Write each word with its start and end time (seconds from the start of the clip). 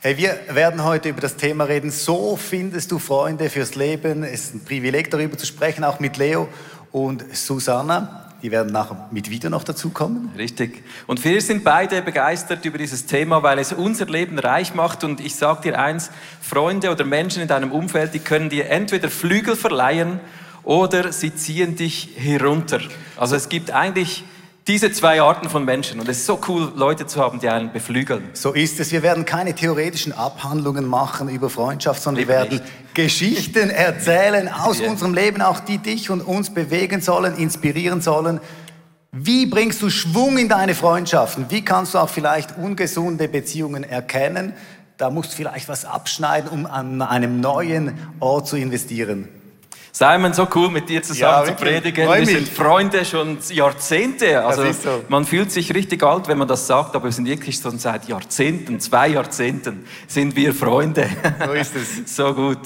Hey, 0.00 0.16
wir 0.16 0.38
werden 0.50 0.84
heute 0.84 1.08
über 1.08 1.20
das 1.20 1.34
Thema 1.34 1.64
reden. 1.64 1.90
So 1.90 2.36
findest 2.36 2.92
du 2.92 3.00
Freunde 3.00 3.50
fürs 3.50 3.74
Leben. 3.74 4.22
Es 4.22 4.44
ist 4.44 4.54
ein 4.54 4.64
Privileg, 4.64 5.10
darüber 5.10 5.36
zu 5.36 5.44
sprechen, 5.44 5.82
auch 5.82 5.98
mit 5.98 6.16
Leo 6.18 6.46
und 6.92 7.24
Susanna. 7.36 8.30
Die 8.40 8.52
werden 8.52 8.72
nachher 8.72 9.08
mit 9.10 9.28
Video 9.28 9.50
noch 9.50 9.64
dazukommen. 9.64 10.30
Richtig. 10.38 10.84
Und 11.08 11.24
wir 11.24 11.40
sind 11.40 11.64
beide 11.64 12.00
begeistert 12.00 12.64
über 12.64 12.78
dieses 12.78 13.06
Thema, 13.06 13.42
weil 13.42 13.58
es 13.58 13.72
unser 13.72 14.06
Leben 14.06 14.38
reich 14.38 14.72
macht. 14.72 15.02
Und 15.02 15.18
ich 15.18 15.34
sage 15.34 15.62
dir 15.62 15.80
eins, 15.80 16.12
Freunde 16.40 16.92
oder 16.92 17.04
Menschen 17.04 17.42
in 17.42 17.48
deinem 17.48 17.72
Umfeld, 17.72 18.14
die 18.14 18.20
können 18.20 18.50
dir 18.50 18.70
entweder 18.70 19.10
Flügel 19.10 19.56
verleihen 19.56 20.20
oder 20.62 21.10
sie 21.12 21.34
ziehen 21.34 21.74
dich 21.74 22.10
herunter. 22.14 22.78
Also 23.16 23.34
es 23.34 23.48
gibt 23.48 23.72
eigentlich 23.72 24.22
diese 24.68 24.92
zwei 24.92 25.22
Arten 25.22 25.48
von 25.48 25.64
Menschen. 25.64 25.98
Und 25.98 26.08
es 26.10 26.18
ist 26.18 26.26
so 26.26 26.38
cool, 26.46 26.70
Leute 26.76 27.06
zu 27.06 27.20
haben, 27.20 27.40
die 27.40 27.48
einen 27.48 27.72
beflügeln. 27.72 28.28
So 28.34 28.52
ist 28.52 28.78
es. 28.78 28.92
Wir 28.92 29.02
werden 29.02 29.24
keine 29.24 29.54
theoretischen 29.54 30.12
Abhandlungen 30.12 30.84
machen 30.84 31.30
über 31.30 31.48
Freundschaft, 31.48 32.02
sondern 32.02 32.28
wir 32.28 32.28
werden 32.28 32.58
nicht. 32.58 32.94
Geschichten 32.94 33.70
erzählen 33.70 34.48
aus 34.48 34.80
yeah. 34.80 34.90
unserem 34.90 35.14
Leben, 35.14 35.40
auch 35.40 35.60
die 35.60 35.78
dich 35.78 36.10
und 36.10 36.20
uns 36.20 36.52
bewegen 36.52 37.00
sollen, 37.00 37.36
inspirieren 37.36 38.02
sollen. 38.02 38.40
Wie 39.10 39.46
bringst 39.46 39.80
du 39.80 39.88
Schwung 39.88 40.36
in 40.36 40.50
deine 40.50 40.74
Freundschaften? 40.74 41.46
Wie 41.48 41.64
kannst 41.64 41.94
du 41.94 41.98
auch 41.98 42.10
vielleicht 42.10 42.58
ungesunde 42.58 43.28
Beziehungen 43.28 43.84
erkennen? 43.84 44.52
Da 44.98 45.08
musst 45.10 45.32
du 45.32 45.36
vielleicht 45.36 45.68
was 45.68 45.86
abschneiden, 45.86 46.50
um 46.50 46.66
an 46.66 47.00
einem 47.00 47.40
neuen 47.40 47.94
Ort 48.20 48.48
zu 48.48 48.56
investieren. 48.56 49.28
Simon, 49.92 50.32
so 50.32 50.46
cool 50.54 50.70
mit 50.70 50.88
dir 50.88 51.02
zusammen 51.02 51.46
ja, 51.48 51.56
zu 51.56 51.62
predigen. 51.62 52.08
Wir 52.08 52.26
sind 52.26 52.48
Freunde 52.48 53.04
schon 53.04 53.38
Jahrzehnte. 53.50 54.44
Also 54.44 54.70
so. 54.72 55.04
man 55.08 55.24
fühlt 55.24 55.50
sich 55.50 55.74
richtig 55.74 56.02
alt, 56.02 56.28
wenn 56.28 56.38
man 56.38 56.48
das 56.48 56.66
sagt, 56.66 56.94
aber 56.94 57.06
wir 57.06 57.12
sind 57.12 57.26
wirklich 57.26 57.56
schon 57.56 57.78
seit 57.78 58.08
Jahrzehnten, 58.08 58.80
zwei 58.80 59.08
Jahrzehnten 59.08 59.84
sind 60.06 60.36
wir 60.36 60.54
Freunde. 60.54 61.08
So 61.44 61.52
ist 61.52 61.74
es. 61.76 62.16
so 62.16 62.34
gut. 62.34 62.58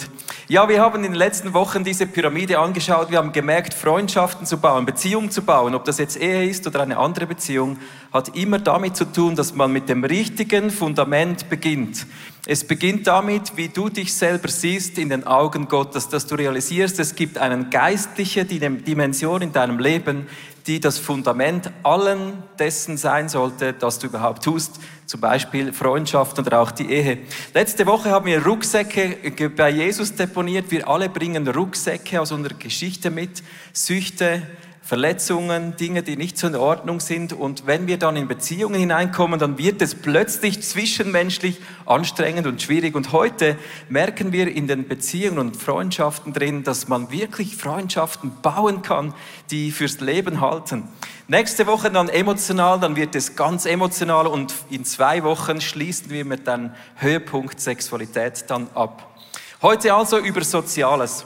Ja, 0.48 0.68
wir 0.68 0.80
haben 0.80 0.96
in 0.96 1.02
den 1.04 1.14
letzten 1.14 1.54
Wochen 1.54 1.84
diese 1.84 2.04
Pyramide 2.04 2.58
angeschaut. 2.58 3.12
Wir 3.12 3.18
haben 3.18 3.30
gemerkt, 3.30 3.74
Freundschaften 3.74 4.44
zu 4.44 4.58
bauen, 4.58 4.84
Beziehungen 4.84 5.30
zu 5.30 5.42
bauen, 5.42 5.72
ob 5.74 5.84
das 5.84 5.98
jetzt 5.98 6.20
Ehe 6.20 6.48
ist 6.48 6.66
oder 6.66 6.80
eine 6.82 6.96
andere 6.98 7.26
Beziehung, 7.26 7.78
hat 8.12 8.36
immer 8.36 8.58
damit 8.58 8.96
zu 8.96 9.04
tun, 9.04 9.36
dass 9.36 9.54
man 9.54 9.72
mit 9.72 9.88
dem 9.88 10.02
richtigen 10.02 10.70
Fundament 10.70 11.48
beginnt. 11.48 12.06
Es 12.44 12.66
beginnt 12.66 13.06
damit, 13.06 13.56
wie 13.56 13.68
du 13.68 13.88
dich 13.88 14.12
selber 14.12 14.48
siehst 14.48 14.98
in 14.98 15.10
den 15.10 15.24
Augen 15.24 15.68
Gottes, 15.68 16.08
dass 16.08 16.26
du 16.26 16.34
realisierst, 16.34 16.98
es 16.98 17.14
gibt 17.14 17.38
eine 17.38 17.66
geistliche 17.66 18.44
Dimension 18.44 19.42
in 19.42 19.52
deinem 19.52 19.78
Leben, 19.78 20.26
die 20.66 20.80
das 20.80 20.98
Fundament 20.98 21.70
allen 21.82 22.42
dessen 22.58 22.96
sein 22.96 23.28
sollte, 23.28 23.72
das 23.72 23.98
du 23.98 24.06
überhaupt 24.06 24.44
tust, 24.44 24.80
zum 25.06 25.20
Beispiel 25.20 25.72
Freundschaft 25.72 26.38
oder 26.38 26.60
auch 26.60 26.70
die 26.70 26.90
Ehe. 26.90 27.18
Letzte 27.54 27.86
Woche 27.86 28.10
haben 28.10 28.26
wir 28.26 28.44
Rucksäcke 28.44 29.50
bei 29.50 29.70
Jesus 29.70 30.14
deponiert. 30.14 30.70
Wir 30.70 30.88
alle 30.88 31.08
bringen 31.08 31.46
Rucksäcke 31.46 32.20
aus 32.20 32.32
unserer 32.32 32.54
Geschichte 32.54 33.10
mit, 33.10 33.42
Süchte, 33.72 34.42
Verletzungen, 34.92 35.74
Dinge, 35.74 36.02
die 36.02 36.18
nicht 36.18 36.36
so 36.36 36.48
in 36.48 36.54
Ordnung 36.54 37.00
sind. 37.00 37.32
Und 37.32 37.66
wenn 37.66 37.86
wir 37.86 37.96
dann 37.96 38.14
in 38.14 38.28
Beziehungen 38.28 38.78
hineinkommen, 38.78 39.40
dann 39.40 39.56
wird 39.56 39.80
es 39.80 39.94
plötzlich 39.94 40.62
zwischenmenschlich 40.62 41.62
anstrengend 41.86 42.46
und 42.46 42.60
schwierig. 42.60 42.94
Und 42.94 43.10
heute 43.10 43.56
merken 43.88 44.32
wir 44.32 44.54
in 44.54 44.66
den 44.68 44.86
Beziehungen 44.86 45.38
und 45.38 45.56
Freundschaften 45.56 46.34
drin, 46.34 46.62
dass 46.62 46.88
man 46.88 47.10
wirklich 47.10 47.56
Freundschaften 47.56 48.32
bauen 48.42 48.82
kann, 48.82 49.14
die 49.50 49.70
fürs 49.70 50.00
Leben 50.00 50.42
halten. 50.42 50.86
Nächste 51.26 51.66
Woche 51.66 51.90
dann 51.90 52.10
emotional, 52.10 52.78
dann 52.78 52.94
wird 52.94 53.14
es 53.14 53.34
ganz 53.34 53.64
emotional 53.64 54.26
und 54.26 54.52
in 54.68 54.84
zwei 54.84 55.24
Wochen 55.24 55.62
schließen 55.62 56.10
wir 56.10 56.26
mit 56.26 56.46
dem 56.46 56.70
Höhepunkt 56.96 57.58
Sexualität 57.62 58.44
dann 58.48 58.68
ab. 58.74 59.10
Heute 59.62 59.94
also 59.94 60.18
über 60.18 60.44
Soziales. 60.44 61.24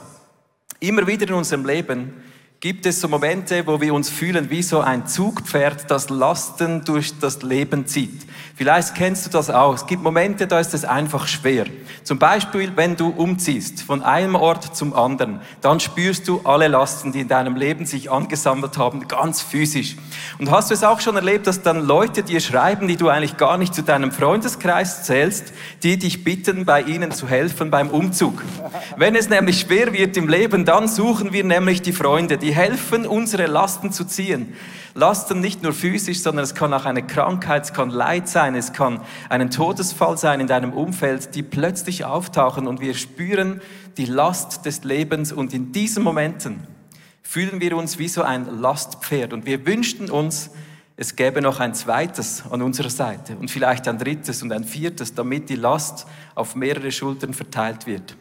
Immer 0.79 1.05
wieder 1.05 1.27
in 1.27 1.33
unserem 1.33 1.65
Leben 1.65 2.26
Gibt 2.59 2.87
es 2.87 3.01
so 3.01 3.07
Momente, 3.07 3.67
wo 3.67 3.79
wir 3.79 3.93
uns 3.93 4.09
fühlen 4.09 4.49
wie 4.49 4.63
so 4.63 4.79
ein 4.79 5.05
Zugpferd, 5.05 5.91
das 5.91 6.09
Lasten 6.09 6.83
durch 6.83 7.19
das 7.19 7.43
Leben 7.43 7.85
zieht? 7.85 8.25
Vielleicht 8.55 8.95
kennst 8.95 9.27
du 9.27 9.29
das 9.29 9.51
auch. 9.51 9.75
Es 9.75 9.85
gibt 9.85 10.01
Momente, 10.01 10.47
da 10.47 10.59
ist 10.59 10.73
es 10.73 10.83
einfach 10.83 11.27
schwer. 11.27 11.65
Zum 12.03 12.17
Beispiel, 12.17 12.71
wenn 12.75 12.95
du 12.95 13.09
umziehst 13.09 13.83
von 13.83 14.01
einem 14.01 14.33
Ort 14.33 14.75
zum 14.75 14.95
anderen, 14.95 15.41
dann 15.61 15.79
spürst 15.79 16.27
du 16.27 16.41
alle 16.45 16.67
Lasten, 16.67 17.11
die 17.11 17.19
in 17.19 17.27
deinem 17.27 17.55
Leben 17.55 17.85
sich 17.85 18.09
angesammelt 18.09 18.79
haben, 18.79 19.07
ganz 19.07 19.43
physisch. 19.43 19.95
Und 20.39 20.49
hast 20.49 20.71
du 20.71 20.73
es 20.73 20.83
auch 20.83 20.99
schon 21.01 21.15
erlebt, 21.15 21.45
dass 21.45 21.61
dann 21.61 21.85
Leute 21.85 22.23
dir 22.23 22.39
schreiben, 22.39 22.87
die 22.87 22.95
du 22.95 23.09
eigentlich 23.09 23.37
gar 23.37 23.59
nicht 23.59 23.75
zu 23.75 23.83
deinem 23.83 24.11
Freundeskreis 24.11 25.03
zählst, 25.03 25.53
die 25.83 25.99
dich 25.99 26.23
bitten, 26.23 26.65
bei 26.65 26.81
ihnen 26.81 27.11
zu 27.11 27.27
helfen 27.27 27.69
beim 27.69 27.91
Umzug? 27.91 28.43
Wenn 28.95 29.15
es 29.15 29.29
nämlich 29.29 29.59
schwer 29.59 29.93
wird 29.93 30.17
im 30.17 30.27
Leben, 30.27 30.65
dann 30.65 30.87
suchen 30.87 31.31
wir 31.31 31.43
nämlich 31.43 31.83
die 31.83 31.93
Freunde, 31.93 32.39
die 32.39 32.46
helfen, 32.53 33.05
unsere 33.05 33.47
Lasten 33.47 33.91
zu 33.91 34.05
ziehen. 34.05 34.53
Lasten 34.93 35.39
nicht 35.39 35.63
nur 35.63 35.73
physisch, 35.73 36.21
sondern 36.21 36.43
es 36.43 36.55
kann 36.55 36.73
auch 36.73 36.85
eine 36.85 37.05
Krankheit, 37.05 37.65
es 37.65 37.73
kann 37.73 37.89
Leid 37.89 38.27
sein, 38.27 38.55
es 38.55 38.73
kann 38.73 39.01
ein 39.29 39.49
Todesfall 39.51 40.17
sein 40.17 40.39
in 40.39 40.47
deinem 40.47 40.73
Umfeld, 40.73 41.35
die 41.35 41.43
plötzlich 41.43 42.05
auftauchen 42.05 42.67
und 42.67 42.81
wir 42.81 42.95
spüren 42.95 43.61
die 43.97 44.05
Last 44.05 44.65
des 44.65 44.83
Lebens 44.83 45.31
und 45.31 45.53
in 45.53 45.71
diesen 45.71 46.03
Momenten 46.03 46.65
fühlen 47.21 47.59
wir 47.61 47.75
uns 47.75 47.99
wie 47.99 48.07
so 48.07 48.23
ein 48.23 48.61
Lastpferd 48.61 49.33
und 49.33 49.45
wir 49.45 49.65
wünschten 49.65 50.09
uns, 50.09 50.49
es 50.95 51.15
gäbe 51.15 51.41
noch 51.41 51.59
ein 51.59 51.75
zweites 51.75 52.43
an 52.49 52.63
unserer 52.63 52.89
Seite 52.89 53.35
und 53.35 53.51
vielleicht 53.51 53.87
ein 53.87 53.99
drittes 53.99 54.41
und 54.41 54.51
ein 54.51 54.63
viertes, 54.63 55.13
damit 55.13 55.49
die 55.49 55.55
Last 55.55 56.07
auf 56.33 56.55
mehrere 56.55 56.91
Schultern 56.91 57.33
verteilt 57.33 57.85
wird. 57.85 58.17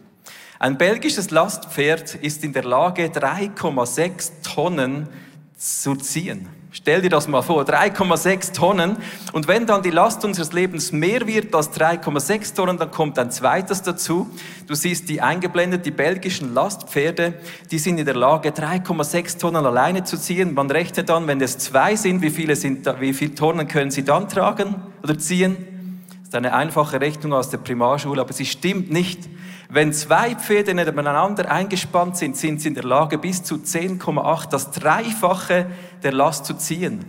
Ein 0.58 0.78
belgisches 0.78 1.30
Lastpferd 1.30 2.14
ist 2.16 2.42
in 2.42 2.52
der 2.52 2.64
Lage, 2.64 3.06
3,6 3.06 4.30
Tonnen 4.42 5.08
zu 5.56 5.96
ziehen. 5.96 6.48
Stell 6.70 7.00
dir 7.00 7.08
das 7.08 7.26
mal 7.26 7.40
vor, 7.40 7.62
3,6 7.62 8.52
Tonnen. 8.52 8.98
Und 9.32 9.48
wenn 9.48 9.66
dann 9.66 9.82
die 9.82 9.90
Last 9.90 10.24
unseres 10.26 10.52
Lebens 10.52 10.92
mehr 10.92 11.26
wird 11.26 11.54
als 11.54 11.72
3,6 11.72 12.54
Tonnen, 12.54 12.76
dann 12.76 12.90
kommt 12.90 13.18
ein 13.18 13.30
zweites 13.30 13.82
dazu. 13.82 14.28
Du 14.66 14.74
siehst 14.74 15.08
die 15.08 15.22
eingeblendet, 15.22 15.86
die 15.86 15.90
belgischen 15.90 16.52
Lastpferde, 16.52 17.34
die 17.70 17.78
sind 17.78 17.96
in 17.98 18.04
der 18.04 18.16
Lage, 18.16 18.50
3,6 18.50 19.38
Tonnen 19.38 19.64
alleine 19.64 20.04
zu 20.04 20.18
ziehen. 20.18 20.52
Man 20.52 20.70
rechnet 20.70 21.08
dann, 21.08 21.26
wenn 21.26 21.40
es 21.40 21.56
zwei 21.56 21.96
sind, 21.96 22.20
wie 22.20 22.30
viele, 22.30 22.56
sind, 22.56 22.86
wie 23.00 23.14
viele 23.14 23.34
Tonnen 23.34 23.68
können 23.68 23.90
sie 23.90 24.04
dann 24.04 24.28
tragen 24.28 24.74
oder 25.02 25.18
ziehen? 25.18 25.75
Das 26.26 26.30
ist 26.30 26.38
eine 26.38 26.54
einfache 26.54 27.00
Rechnung 27.00 27.34
aus 27.34 27.50
der 27.50 27.58
Primarschule, 27.58 28.20
aber 28.20 28.32
sie 28.32 28.46
stimmt 28.46 28.90
nicht. 28.90 29.28
Wenn 29.68 29.92
zwei 29.92 30.34
Pferde 30.34 30.74
nebeneinander 30.74 31.48
eingespannt 31.48 32.16
sind, 32.16 32.36
sind 32.36 32.60
sie 32.60 32.66
in 32.66 32.74
der 32.74 32.82
Lage, 32.82 33.16
bis 33.16 33.44
zu 33.44 33.54
10,8 33.54 34.50
das 34.50 34.72
Dreifache 34.72 35.66
der 36.02 36.12
Last 36.12 36.44
zu 36.44 36.54
ziehen. 36.54 37.04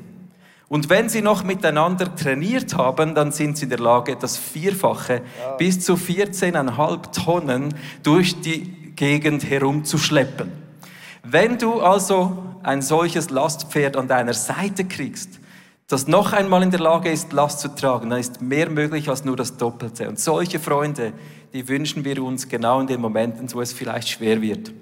Und 0.68 0.92
wenn 0.92 1.10
sie 1.10 1.24
noch 1.24 1.44
miteinander 1.44 2.14
trainiert 2.16 2.76
haben, 2.76 3.16
dann 3.16 3.32
sind 3.32 3.58
sie 3.58 3.64
in 3.64 3.72
der 3.72 3.80
Lage, 3.80 4.18
das 4.18 4.38
Vierfache 4.38 5.24
ja. 5.42 5.54
bis 5.54 5.80
zu 5.80 5.96
14,5 5.96 7.24
Tonnen 7.24 7.74
durch 8.04 8.40
die 8.42 8.94
Gegend 8.96 9.50
herumzuschleppen. 9.50 10.52
Wenn 11.24 11.58
du 11.58 11.82
also 11.82 12.38
ein 12.62 12.84
solches 12.84 13.32
Lastpferd 13.32 13.98
an 13.98 14.08
deiner 14.08 14.36
Seite 14.36 14.86
kriegst, 14.86 15.40
das 15.88 16.08
noch 16.08 16.34
einmal 16.34 16.64
in 16.64 16.72
der 16.72 16.82
Lage 16.82 17.10
ist, 17.10 17.32
Last 17.32 17.62
zu 17.62 17.70
tragen, 17.70 18.10
dann 18.10 18.20
ist 18.20 18.42
mehr 18.42 18.70
möglich 18.70 19.10
als 19.10 19.24
nur 19.24 19.38
das 19.38 19.56
Doppelte. 19.56 20.10
Und 20.10 20.20
solche 20.20 20.60
Freunde, 20.60 21.14
die 21.54 21.68
wünschen 21.70 22.04
wir 22.04 22.22
uns 22.22 22.50
genau 22.50 22.82
in 22.82 22.88
den 22.88 23.00
Momenten, 23.00 23.52
wo 23.54 23.62
es 23.62 23.72
vielleicht 23.72 24.10
schwer 24.10 24.42
wird. 24.42 24.74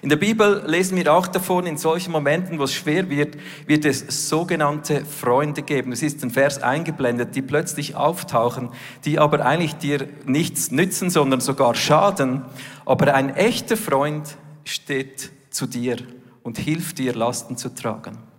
In 0.00 0.08
der 0.08 0.16
Bibel 0.16 0.64
lesen 0.66 0.96
wir 0.96 1.12
auch 1.12 1.26
davon, 1.26 1.66
in 1.66 1.76
solchen 1.76 2.12
Momenten, 2.12 2.58
wo 2.58 2.64
es 2.64 2.74
schwer 2.74 3.08
wird, 3.08 3.36
wird 3.66 3.84
es 3.84 4.28
sogenannte 4.28 5.04
Freunde 5.04 5.62
geben. 5.62 5.92
Es 5.92 6.02
ist 6.02 6.22
ein 6.22 6.30
Vers 6.30 6.62
eingeblendet, 6.62 7.34
die 7.34 7.42
plötzlich 7.42 7.96
auftauchen, 7.96 8.70
die 9.04 9.18
aber 9.18 9.44
eigentlich 9.44 9.74
dir 9.74 10.08
nichts 10.24 10.70
nützen, 10.70 11.10
sondern 11.10 11.40
sogar 11.40 11.74
schaden. 11.74 12.42
Aber 12.84 13.14
ein 13.14 13.34
echter 13.34 13.76
Freund 13.76 14.36
steht 14.64 15.30
zu 15.50 15.66
dir 15.66 15.96
und 16.42 16.58
hilft 16.58 16.98
dir, 16.98 17.14
Lasten 17.14 17.56
zu 17.56 17.74
tragen. 17.74 18.31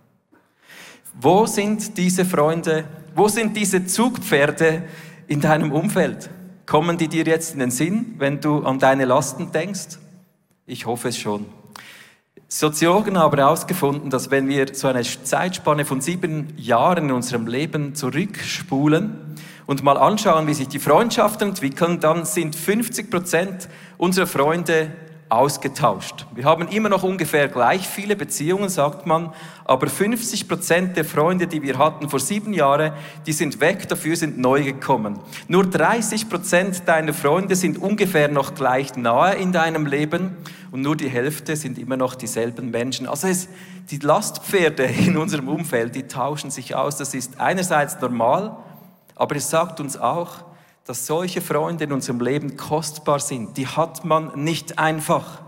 Wo 1.20 1.46
sind 1.46 1.96
diese 1.96 2.24
Freunde? 2.24 2.84
Wo 3.14 3.28
sind 3.28 3.56
diese 3.56 3.86
Zugpferde 3.86 4.82
in 5.28 5.40
deinem 5.40 5.72
Umfeld? 5.72 6.28
Kommen 6.66 6.98
die 6.98 7.08
dir 7.08 7.24
jetzt 7.24 7.52
in 7.52 7.60
den 7.60 7.70
Sinn, 7.70 8.14
wenn 8.18 8.40
du 8.40 8.64
an 8.64 8.78
deine 8.78 9.04
Lasten 9.04 9.52
denkst? 9.52 9.98
Ich 10.66 10.86
hoffe 10.86 11.08
es 11.08 11.18
schon. 11.18 11.46
Soziologen 12.48 13.18
haben 13.18 13.36
herausgefunden, 13.36 14.10
dass 14.10 14.30
wenn 14.30 14.48
wir 14.48 14.74
so 14.74 14.88
eine 14.88 15.02
Zeitspanne 15.02 15.84
von 15.84 16.00
sieben 16.00 16.52
Jahren 16.56 17.04
in 17.04 17.12
unserem 17.12 17.46
Leben 17.46 17.94
zurückspulen 17.94 19.36
und 19.66 19.82
mal 19.82 19.96
anschauen, 19.96 20.46
wie 20.46 20.54
sich 20.54 20.68
die 20.68 20.78
Freundschaften 20.78 21.48
entwickeln, 21.50 22.00
dann 22.00 22.24
sind 22.24 22.56
50 22.56 23.10
Prozent 23.10 23.68
unserer 23.98 24.26
Freunde 24.26 24.90
ausgetauscht. 25.28 26.26
Wir 26.34 26.44
haben 26.44 26.68
immer 26.68 26.88
noch 26.88 27.02
ungefähr 27.02 27.48
gleich 27.48 27.88
viele 27.88 28.14
Beziehungen, 28.14 28.68
sagt 28.68 29.06
man, 29.06 29.32
aber 29.64 29.88
50 29.88 30.48
Prozent 30.48 30.96
der 30.96 31.04
Freunde, 31.04 31.46
die 31.46 31.62
wir 31.62 31.78
hatten 31.78 32.08
vor 32.08 32.20
sieben 32.20 32.52
Jahren, 32.52 32.92
die 33.26 33.32
sind 33.32 33.60
weg, 33.60 33.88
dafür 33.88 34.16
sind 34.16 34.38
neu 34.38 34.62
gekommen. 34.62 35.18
Nur 35.48 35.64
30 35.64 36.28
Prozent 36.28 36.82
deiner 36.86 37.14
Freunde 37.14 37.56
sind 37.56 37.78
ungefähr 37.78 38.28
noch 38.28 38.54
gleich 38.54 38.96
nahe 38.96 39.34
in 39.34 39.52
deinem 39.52 39.86
Leben 39.86 40.36
und 40.70 40.82
nur 40.82 40.96
die 40.96 41.08
Hälfte 41.08 41.56
sind 41.56 41.78
immer 41.78 41.96
noch 41.96 42.14
dieselben 42.14 42.70
Menschen. 42.70 43.06
Also 43.06 43.28
es, 43.28 43.48
die 43.90 43.98
Lastpferde 43.98 44.84
in 45.06 45.16
unserem 45.16 45.48
Umfeld, 45.48 45.94
die 45.94 46.04
tauschen 46.04 46.50
sich 46.50 46.74
aus. 46.74 46.96
Das 46.96 47.14
ist 47.14 47.40
einerseits 47.40 48.00
normal, 48.00 48.56
aber 49.16 49.36
es 49.36 49.50
sagt 49.50 49.80
uns 49.80 49.96
auch, 49.96 50.44
dass 50.84 51.06
solche 51.06 51.40
Freunde 51.40 51.84
in 51.84 51.92
unserem 51.92 52.20
Leben 52.20 52.56
kostbar 52.56 53.18
sind. 53.18 53.56
Die 53.56 53.66
hat 53.66 54.04
man 54.04 54.44
nicht 54.44 54.78
einfach, 54.78 55.42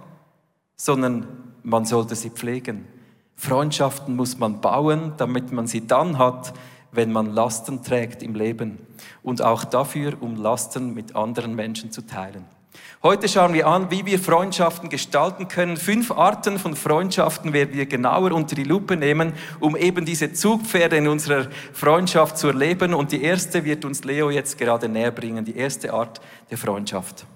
sondern 0.76 1.26
man 1.62 1.84
sollte 1.84 2.14
sie 2.14 2.30
pflegen. 2.30 2.86
Freundschaften 3.34 4.16
muss 4.16 4.38
man 4.38 4.60
bauen, 4.60 5.12
damit 5.18 5.52
man 5.52 5.66
sie 5.66 5.86
dann 5.86 6.16
hat, 6.18 6.54
wenn 6.90 7.12
man 7.12 7.26
Lasten 7.26 7.82
trägt 7.82 8.22
im 8.22 8.34
Leben. 8.34 8.78
Und 9.22 9.42
auch 9.42 9.64
dafür, 9.64 10.14
um 10.20 10.36
Lasten 10.36 10.94
mit 10.94 11.14
anderen 11.14 11.54
Menschen 11.54 11.92
zu 11.92 12.06
teilen. 12.06 12.44
Heute 13.02 13.28
schauen 13.28 13.52
wir 13.52 13.66
an, 13.66 13.90
wie 13.90 14.06
wir 14.06 14.18
Freundschaften 14.18 14.88
gestalten 14.88 15.48
können. 15.48 15.76
Fünf 15.76 16.10
Arten 16.10 16.58
von 16.58 16.74
Freundschaften 16.74 17.52
werden 17.52 17.76
wir 17.76 17.86
genauer 17.86 18.32
unter 18.32 18.54
die 18.54 18.64
Lupe 18.64 18.96
nehmen, 18.96 19.32
um 19.60 19.76
eben 19.76 20.04
diese 20.04 20.32
Zugpferde 20.32 20.96
in 20.96 21.08
unserer 21.08 21.48
Freundschaft 21.72 22.38
zu 22.38 22.48
erleben. 22.48 22.94
Und 22.94 23.12
die 23.12 23.22
erste 23.22 23.64
wird 23.64 23.84
uns 23.84 24.04
Leo 24.04 24.30
jetzt 24.30 24.58
gerade 24.58 24.88
näher 24.88 25.12
bringen, 25.12 25.44
die 25.44 25.56
erste 25.56 25.92
Art 25.92 26.20
der 26.50 26.58
Freundschaft. 26.58 27.26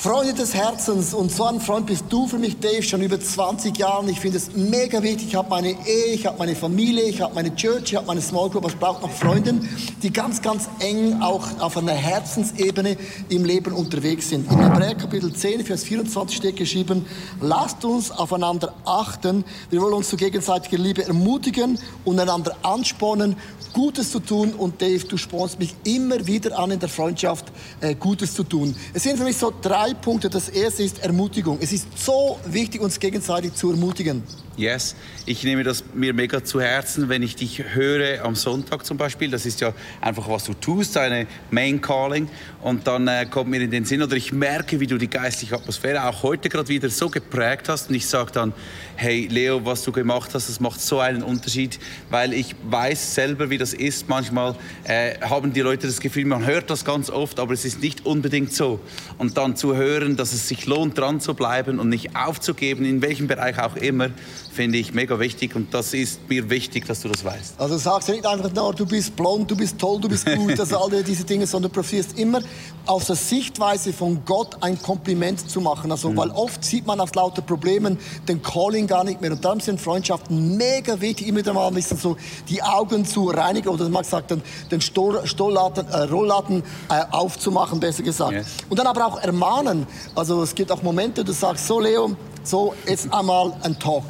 Freunde 0.00 0.32
des 0.32 0.54
Herzens 0.54 1.12
und 1.12 1.32
so 1.32 1.42
ein 1.46 1.60
Freund 1.60 1.86
bist 1.86 2.04
du 2.08 2.28
für 2.28 2.38
mich, 2.38 2.60
Dave, 2.60 2.84
schon 2.84 3.02
über 3.02 3.18
20 3.18 3.76
Jahre. 3.76 4.08
Ich 4.08 4.20
finde 4.20 4.36
es 4.36 4.54
mega 4.54 5.02
wichtig. 5.02 5.26
Ich 5.26 5.34
habe 5.34 5.50
meine 5.50 5.70
Ehe, 5.70 6.14
ich 6.14 6.24
habe 6.24 6.38
meine 6.38 6.54
Familie, 6.54 7.02
ich 7.02 7.20
habe 7.20 7.34
meine 7.34 7.52
Church, 7.56 7.82
ich 7.86 7.96
habe 7.96 8.06
meine 8.06 8.20
Small 8.20 8.48
Group, 8.48 8.62
aber 8.62 8.72
ich 8.72 8.78
brauche 8.78 9.02
noch 9.02 9.10
Freunde, 9.10 9.54
die 10.00 10.12
ganz, 10.12 10.40
ganz 10.40 10.68
eng 10.78 11.20
auch 11.20 11.48
auf 11.58 11.76
einer 11.76 11.94
Herzensebene 11.94 12.96
im 13.28 13.44
Leben 13.44 13.72
unterwegs 13.72 14.28
sind. 14.28 14.48
In 14.52 14.60
Hebräer 14.60 14.94
Kapitel 14.94 15.32
10, 15.32 15.64
Vers 15.64 15.82
24 15.82 16.36
steht 16.36 16.54
geschrieben, 16.54 17.04
lasst 17.40 17.84
uns 17.84 18.12
aufeinander 18.12 18.74
achten. 18.84 19.44
Wir 19.70 19.82
wollen 19.82 19.94
uns 19.94 20.10
zur 20.10 20.18
gegenseitigen 20.20 20.80
Liebe 20.80 21.04
ermutigen 21.04 21.76
und 22.04 22.20
einander 22.20 22.54
anspornen, 22.62 23.34
Gutes 23.72 24.10
zu 24.10 24.20
tun. 24.20 24.52
Und 24.52 24.80
Dave, 24.82 25.04
du 25.04 25.16
spornst 25.16 25.58
mich 25.58 25.74
immer 25.84 26.26
wieder 26.26 26.58
an, 26.58 26.70
in 26.70 26.78
der 26.78 26.88
Freundschaft 26.88 27.46
äh, 27.80 27.94
Gutes 27.94 28.34
zu 28.34 28.44
tun. 28.44 28.76
Es 28.92 29.02
sind 29.02 29.16
für 29.16 29.24
mich 29.24 29.36
so 29.36 29.52
drei 29.62 29.78
drei 29.78 29.94
Punkte. 29.94 30.28
Das 30.28 30.48
erste 30.48 30.82
ist 30.82 30.98
Ermutigung. 31.02 31.58
Es 31.60 31.72
ist 31.72 31.86
so 31.96 32.38
wichtig, 32.46 32.80
uns 32.80 32.98
gegenseitig 32.98 33.54
zu 33.54 33.70
ermutigen. 33.70 34.22
Yes, 34.58 34.96
ich 35.24 35.44
nehme 35.44 35.62
das 35.62 35.84
mir 35.94 36.12
mega 36.12 36.42
zu 36.42 36.60
Herzen, 36.60 37.08
wenn 37.08 37.22
ich 37.22 37.36
dich 37.36 37.62
höre 37.62 38.24
am 38.24 38.34
Sonntag 38.34 38.84
zum 38.84 38.96
Beispiel. 38.96 39.30
Das 39.30 39.46
ist 39.46 39.60
ja 39.60 39.72
einfach, 40.00 40.28
was 40.28 40.42
du 40.42 40.52
tust, 40.52 40.96
deine 40.96 41.28
Main 41.52 41.80
Calling. 41.80 42.28
Und 42.60 42.84
dann 42.88 43.06
äh, 43.06 43.24
kommt 43.30 43.50
mir 43.50 43.60
in 43.60 43.70
den 43.70 43.84
Sinn, 43.84 44.02
oder 44.02 44.16
ich 44.16 44.32
merke, 44.32 44.80
wie 44.80 44.88
du 44.88 44.98
die 44.98 45.08
geistliche 45.08 45.54
Atmosphäre 45.54 46.04
auch 46.04 46.24
heute 46.24 46.48
gerade 46.48 46.68
wieder 46.68 46.90
so 46.90 47.08
geprägt 47.08 47.68
hast. 47.68 47.88
Und 47.88 47.94
ich 47.94 48.08
sage 48.08 48.32
dann, 48.32 48.52
hey 48.96 49.28
Leo, 49.30 49.64
was 49.64 49.84
du 49.84 49.92
gemacht 49.92 50.30
hast, 50.34 50.48
das 50.48 50.58
macht 50.58 50.80
so 50.80 50.98
einen 50.98 51.22
Unterschied, 51.22 51.78
weil 52.10 52.32
ich 52.32 52.56
weiß 52.68 53.14
selber, 53.14 53.50
wie 53.50 53.58
das 53.58 53.74
ist. 53.74 54.08
Manchmal 54.08 54.56
äh, 54.82 55.20
haben 55.20 55.52
die 55.52 55.60
Leute 55.60 55.86
das 55.86 56.00
Gefühl, 56.00 56.24
man 56.24 56.44
hört 56.44 56.68
das 56.68 56.84
ganz 56.84 57.10
oft, 57.10 57.38
aber 57.38 57.52
es 57.52 57.64
ist 57.64 57.80
nicht 57.80 58.04
unbedingt 58.04 58.52
so. 58.52 58.80
Und 59.18 59.36
dann 59.36 59.54
zu 59.54 59.76
hören, 59.76 60.16
dass 60.16 60.32
es 60.32 60.48
sich 60.48 60.66
lohnt, 60.66 60.98
dran 60.98 61.20
zu 61.20 61.34
bleiben 61.34 61.78
und 61.78 61.90
nicht 61.90 62.16
aufzugeben, 62.16 62.84
in 62.84 63.02
welchem 63.02 63.28
Bereich 63.28 63.56
auch 63.60 63.76
immer, 63.76 64.10
finde 64.50 64.78
ich 64.78 64.92
mega 64.92 65.18
wichtig 65.18 65.54
und 65.54 65.72
das 65.72 65.94
ist 65.94 66.28
mir 66.28 66.48
wichtig, 66.50 66.86
dass 66.86 67.00
du 67.00 67.08
das 67.08 67.24
weißt. 67.24 67.54
Also 67.58 67.74
du 67.74 67.80
sagst 67.80 68.08
ja 68.08 68.14
nicht 68.14 68.26
einfach 68.26 68.52
nur, 68.52 68.74
du 68.74 68.86
bist 68.86 69.14
blond, 69.14 69.50
du 69.50 69.56
bist 69.56 69.78
toll, 69.78 70.00
du 70.00 70.08
bist 70.08 70.26
gut, 70.36 70.58
also 70.58 70.78
all 70.78 71.02
diese 71.02 71.24
Dinge, 71.24 71.46
sondern 71.46 71.70
du 71.70 71.74
profitierst 71.74 72.18
immer 72.18 72.40
aus 72.86 73.06
der 73.06 73.16
Sichtweise 73.16 73.92
von 73.92 74.24
Gott 74.24 74.56
ein 74.60 74.80
Kompliment 74.80 75.48
zu 75.48 75.60
machen. 75.60 75.92
Also, 75.92 76.10
mhm. 76.10 76.16
weil 76.16 76.30
oft 76.30 76.64
sieht 76.64 76.86
man 76.86 77.00
aus 77.00 77.14
lauter 77.14 77.42
Problemen 77.42 77.98
den 78.26 78.42
Calling 78.42 78.86
gar 78.86 79.04
nicht 79.04 79.20
mehr 79.20 79.32
und 79.32 79.44
darum 79.44 79.60
sind 79.60 79.80
Freundschaften 79.80 80.56
mega 80.56 81.00
wichtig, 81.00 81.28
immer 81.28 81.38
wieder 81.38 81.52
mal 81.52 81.68
ein 81.68 81.74
bisschen 81.74 81.98
so 81.98 82.16
die 82.48 82.62
Augen 82.62 83.04
zu 83.04 83.28
reinigen 83.28 83.68
oder 83.68 83.88
man 83.88 84.04
sagt 84.04 84.30
dann 84.30 84.42
den 84.70 84.80
Stollladen, 84.80 85.86
äh, 85.88 85.96
Rollladen 86.04 86.62
äh, 86.88 87.04
aufzumachen, 87.10 87.80
besser 87.80 88.02
gesagt. 88.02 88.32
Yes. 88.32 88.46
Und 88.68 88.78
dann 88.78 88.86
aber 88.86 89.06
auch 89.06 89.20
ermahnen. 89.20 89.86
Also 90.14 90.42
es 90.42 90.54
gibt 90.54 90.72
auch 90.72 90.82
Momente, 90.82 91.24
du 91.24 91.32
sagst 91.32 91.66
so 91.66 91.80
Leo, 91.80 92.16
so 92.42 92.74
jetzt 92.86 93.12
einmal 93.12 93.52
ein 93.62 93.78
Talk. 93.78 94.04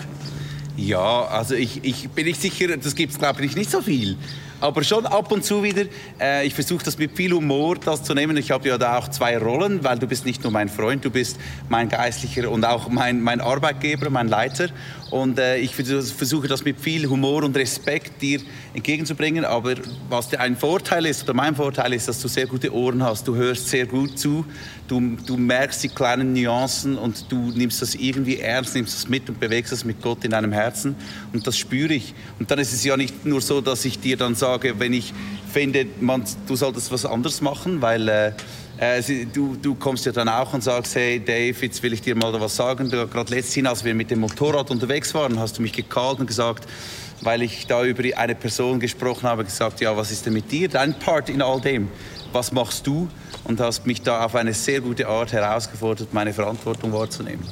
Ja, 0.79 1.25
also 1.25 1.57
ich, 1.57 1.83
ich 1.83 2.09
bin 2.11 2.27
nicht 2.27 2.41
sicher, 2.41 2.77
das 2.77 2.95
gibt 2.95 3.13
es 3.13 3.19
glaube 3.19 3.45
ich 3.45 3.57
nicht 3.57 3.69
so 3.69 3.83
viel. 3.83 4.17
Aber 4.61 4.85
schon 4.85 5.07
ab 5.07 5.33
und 5.33 5.45
zu 5.45 5.65
wieder. 5.65 5.87
Äh, 6.21 6.47
ich 6.47 6.55
versuche 6.55 6.85
das 6.85 6.97
mit 6.99 7.17
viel 7.17 7.33
Humor 7.33 7.77
das 7.77 8.05
zu 8.05 8.15
nehmen. 8.15 8.37
Ich 8.37 8.53
habe 8.53 8.69
ja 8.69 8.79
da 8.79 8.97
auch 8.97 9.09
zwei 9.09 9.39
Rollen, 9.39 9.83
weil 9.83 9.99
du 9.99 10.07
bist 10.07 10.25
nicht 10.25 10.45
nur 10.45 10.53
mein 10.53 10.69
Freund, 10.69 11.05
du 11.05 11.11
bist 11.11 11.37
mein 11.69 11.89
Geistlicher 11.89 12.49
und 12.49 12.65
auch 12.65 12.89
mein, 12.89 13.21
mein 13.23 13.41
Arbeitgeber, 13.41 14.09
mein 14.09 14.29
Leiter. 14.29 14.69
Und 15.11 15.39
äh, 15.39 15.57
ich 15.59 15.75
versuche 15.75 16.49
das 16.49 16.65
mit 16.65 16.79
viel 16.79 17.09
Humor 17.09 17.45
und 17.45 17.57
Respekt 17.57 18.21
dir 18.21 18.41
entgegenzubringen. 18.75 19.45
Aber 19.45 19.75
was 20.09 20.35
ein 20.35 20.57
Vorteil 20.57 21.07
ist, 21.07 21.25
oder 21.25 21.35
mein 21.35 21.55
Vorteil 21.55 21.95
ist, 21.95 22.09
dass 22.09 22.21
du 22.21 22.29
sehr 22.29 22.47
gute 22.47 22.73
Ohren 22.73 23.03
hast. 23.03 23.27
Du 23.27 23.35
hörst 23.35 23.69
sehr 23.69 23.87
gut 23.87 24.19
zu, 24.19 24.45
du, 24.87 25.17
du 25.27 25.37
merkst 25.37 25.83
die 25.85 25.89
kleinen 25.89 26.33
Nuancen 26.35 26.99
und 26.99 27.31
du 27.31 27.51
nimmst 27.51 27.81
das 27.81 27.95
irgendwie 27.95 28.39
ernst, 28.39 28.75
nimmst 28.75 28.95
das 28.95 29.09
mit 29.09 29.29
und 29.29 29.41
bewegst 29.41 29.73
das 29.73 29.85
mit 29.85 30.03
Gott 30.03 30.25
in 30.25 30.33
deinem 30.33 30.53
Herzen. 30.53 30.95
Und 31.33 31.47
das 31.47 31.57
spüre 31.57 31.95
ich. 31.95 32.15
Und 32.39 32.51
dann 32.51 32.59
ist 32.59 32.73
es 32.73 32.85
ja 32.85 32.97
nicht 32.97 33.25
nur 33.25 33.41
so, 33.41 33.61
dass 33.61 33.85
ich 33.85 33.99
dir 33.99 34.17
dann 34.17 34.35
sage, 34.35 34.79
wenn 34.79 34.93
ich 34.93 35.15
finde, 35.53 35.87
man, 36.01 36.25
du 36.47 36.57
solltest 36.57 36.93
was 36.93 37.07
anderes 37.07 37.41
machen, 37.41 37.81
weil... 37.81 38.09
Äh, 38.09 38.33
äh, 38.79 39.03
du, 39.33 39.57
du, 39.61 39.75
kommst 39.75 40.07
ja 40.07 40.13
dann 40.13 40.29
auch 40.29 40.55
und 40.55 40.63
sagst, 40.63 40.95
hey 40.95 41.19
Dave, 41.19 41.57
jetzt 41.61 41.83
will 41.83 41.93
ich 41.93 42.01
dir 42.01 42.15
mal 42.15 42.33
was 42.41 42.57
sagen. 42.57 42.89
Gerade 42.91 43.35
letztens, 43.35 43.69
als 43.69 43.85
wir 43.85 43.95
mit 43.95 44.11
dem 44.11 44.21
Motorrad 44.21 44.71
unterwegs 44.71 45.13
waren, 45.15 45.39
hast 45.39 45.59
du 45.59 45.63
mich 45.63 45.73
gekallt 45.73 46.21
und 46.21 46.27
gesagt, 46.27 46.69
weil 47.23 47.43
ich 47.43 47.67
da 47.67 47.85
über 47.85 48.05
eine 48.17 48.35
Person 48.35 48.79
gesprochen 48.79 49.25
habe, 49.25 49.45
gesagt, 49.45 49.81
ja, 49.81 49.97
was 49.97 50.11
ist 50.11 50.27
denn 50.27 50.33
mit 50.33 50.51
dir, 50.53 50.69
dein 50.69 50.99
Part 50.99 51.29
in 51.29 51.43
all 51.43 51.61
dem? 51.61 51.89
Was 52.33 52.53
machst 52.53 52.87
du? 52.87 53.09
Und 53.45 53.61
hast 53.61 53.87
mich 53.87 54.03
da 54.03 54.25
auf 54.25 54.35
eine 54.35 54.53
sehr 54.53 54.81
gute 54.81 55.09
Art 55.09 55.33
herausgefordert, 55.33 56.13
meine 56.13 56.33
Verantwortung 56.33 56.93
wahrzunehmen. 56.93 57.43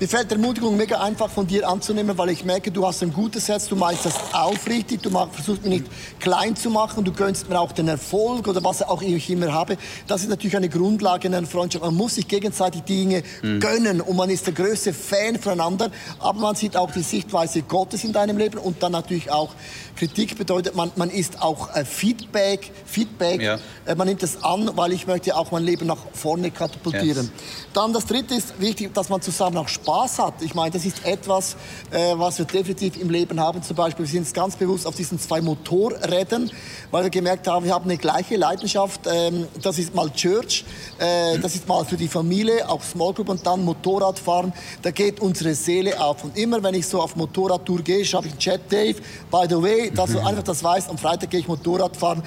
Mir 0.00 0.08
fällt 0.08 0.28
die 0.28 0.34
Ermutigung 0.34 0.76
mega 0.76 1.00
einfach 1.00 1.30
von 1.30 1.46
dir 1.46 1.68
anzunehmen, 1.68 2.18
weil 2.18 2.30
ich 2.30 2.44
merke, 2.44 2.72
du 2.72 2.84
hast 2.84 3.00
ein 3.04 3.12
gutes 3.12 3.48
Herz, 3.48 3.68
du 3.68 3.76
meinst 3.76 4.04
das 4.04 4.14
aufrichtig, 4.32 5.00
du 5.02 5.10
versuchst 5.10 5.62
mich 5.62 5.82
nicht 5.82 5.86
klein 6.18 6.56
zu 6.56 6.68
machen, 6.68 7.04
du 7.04 7.12
gönnst 7.12 7.48
mir 7.48 7.60
auch 7.60 7.70
den 7.70 7.86
Erfolg 7.86 8.48
oder 8.48 8.62
was 8.64 8.82
auch 8.82 9.02
ich 9.02 9.30
immer 9.30 9.52
habe. 9.52 9.76
Das 10.08 10.22
ist 10.22 10.30
natürlich 10.30 10.56
eine 10.56 10.68
Grundlage 10.68 11.28
in 11.28 11.34
einer 11.34 11.46
Freundschaft. 11.46 11.84
Man 11.84 11.94
muss 11.94 12.16
sich 12.16 12.26
gegenseitig 12.26 12.82
Dinge 12.82 13.22
mhm. 13.42 13.60
gönnen 13.60 14.00
und 14.00 14.16
man 14.16 14.30
ist 14.30 14.46
der 14.46 14.54
größte 14.54 14.92
Fan 14.92 15.38
voneinander, 15.38 15.92
aber 16.18 16.40
man 16.40 16.56
sieht 16.56 16.76
auch 16.76 16.90
die 16.90 17.02
Sichtweise 17.02 17.62
Gottes 17.62 18.02
in 18.02 18.12
deinem 18.12 18.36
Leben 18.36 18.58
und 18.58 18.82
dann 18.82 18.90
natürlich 18.90 19.30
auch 19.30 19.50
Kritik 19.96 20.36
bedeutet, 20.36 20.74
man, 20.74 20.90
man 20.96 21.08
ist 21.08 21.40
auch 21.40 21.74
äh, 21.74 21.84
Feedback, 21.84 22.72
Feedback 22.84 23.40
ja. 23.40 23.58
äh, 23.86 23.94
man 23.94 24.08
nimmt 24.08 24.24
es 24.24 24.42
an, 24.42 24.70
weil 24.74 24.92
ich 24.92 25.06
möchte 25.06 25.36
auch 25.36 25.52
mein 25.52 25.62
Leben 25.62 25.86
nach 25.86 25.98
vorne 26.12 26.50
katapultieren. 26.50 27.30
Yes. 27.32 27.64
Dann 27.72 27.92
das 27.92 28.06
dritte 28.06 28.34
ist 28.34 28.60
wichtig, 28.60 28.92
dass 28.92 29.08
man 29.08 29.22
zusammen 29.22 29.56
auch 29.56 29.68
Spaß 29.84 30.18
hat. 30.18 30.34
Ich 30.40 30.54
meine, 30.54 30.70
das 30.70 30.86
ist 30.86 31.04
etwas, 31.04 31.56
äh, 31.90 32.14
was 32.16 32.38
wir 32.38 32.46
definitiv 32.46 32.96
im 32.98 33.10
Leben 33.10 33.38
haben. 33.38 33.62
Zum 33.62 33.76
Beispiel, 33.76 34.06
wir 34.06 34.10
sind 34.10 34.32
ganz 34.32 34.56
bewusst 34.56 34.86
auf 34.86 34.94
diesen 34.94 35.18
zwei 35.18 35.42
Motorrädern, 35.42 36.50
weil 36.90 37.02
wir 37.02 37.10
gemerkt 37.10 37.46
haben, 37.46 37.66
wir 37.66 37.74
haben 37.74 37.84
eine 37.84 37.98
gleiche 37.98 38.36
Leidenschaft. 38.36 39.02
Ähm, 39.06 39.46
das 39.60 39.78
ist 39.78 39.94
mal 39.94 40.10
Church, 40.10 40.64
äh, 40.98 41.38
das 41.38 41.54
ist 41.54 41.68
mal 41.68 41.84
für 41.84 41.98
die 41.98 42.08
Familie, 42.08 42.66
auch 42.66 42.82
Small 42.82 43.12
Group 43.12 43.28
und 43.28 43.46
dann 43.46 43.62
Motorradfahren. 43.62 44.54
Da 44.80 44.90
geht 44.90 45.20
unsere 45.20 45.54
Seele 45.54 46.00
auf. 46.00 46.24
Und 46.24 46.38
immer, 46.38 46.62
wenn 46.62 46.74
ich 46.74 46.86
so 46.86 47.02
auf 47.02 47.14
Motorradtour 47.14 47.82
gehe, 47.82 48.06
schreibe 48.06 48.28
ich 48.28 48.32
einen 48.32 48.40
Chat, 48.40 48.72
Dave, 48.72 48.96
by 49.30 49.44
the 49.48 49.62
way, 49.62 49.90
dass 49.90 50.12
du 50.12 50.18
einfach 50.20 50.44
das 50.44 50.64
weißt, 50.64 50.88
am 50.88 50.96
Freitag 50.96 51.28
gehe 51.28 51.40
ich 51.40 51.48
Motorrad 51.48 51.94
fahren 51.94 52.22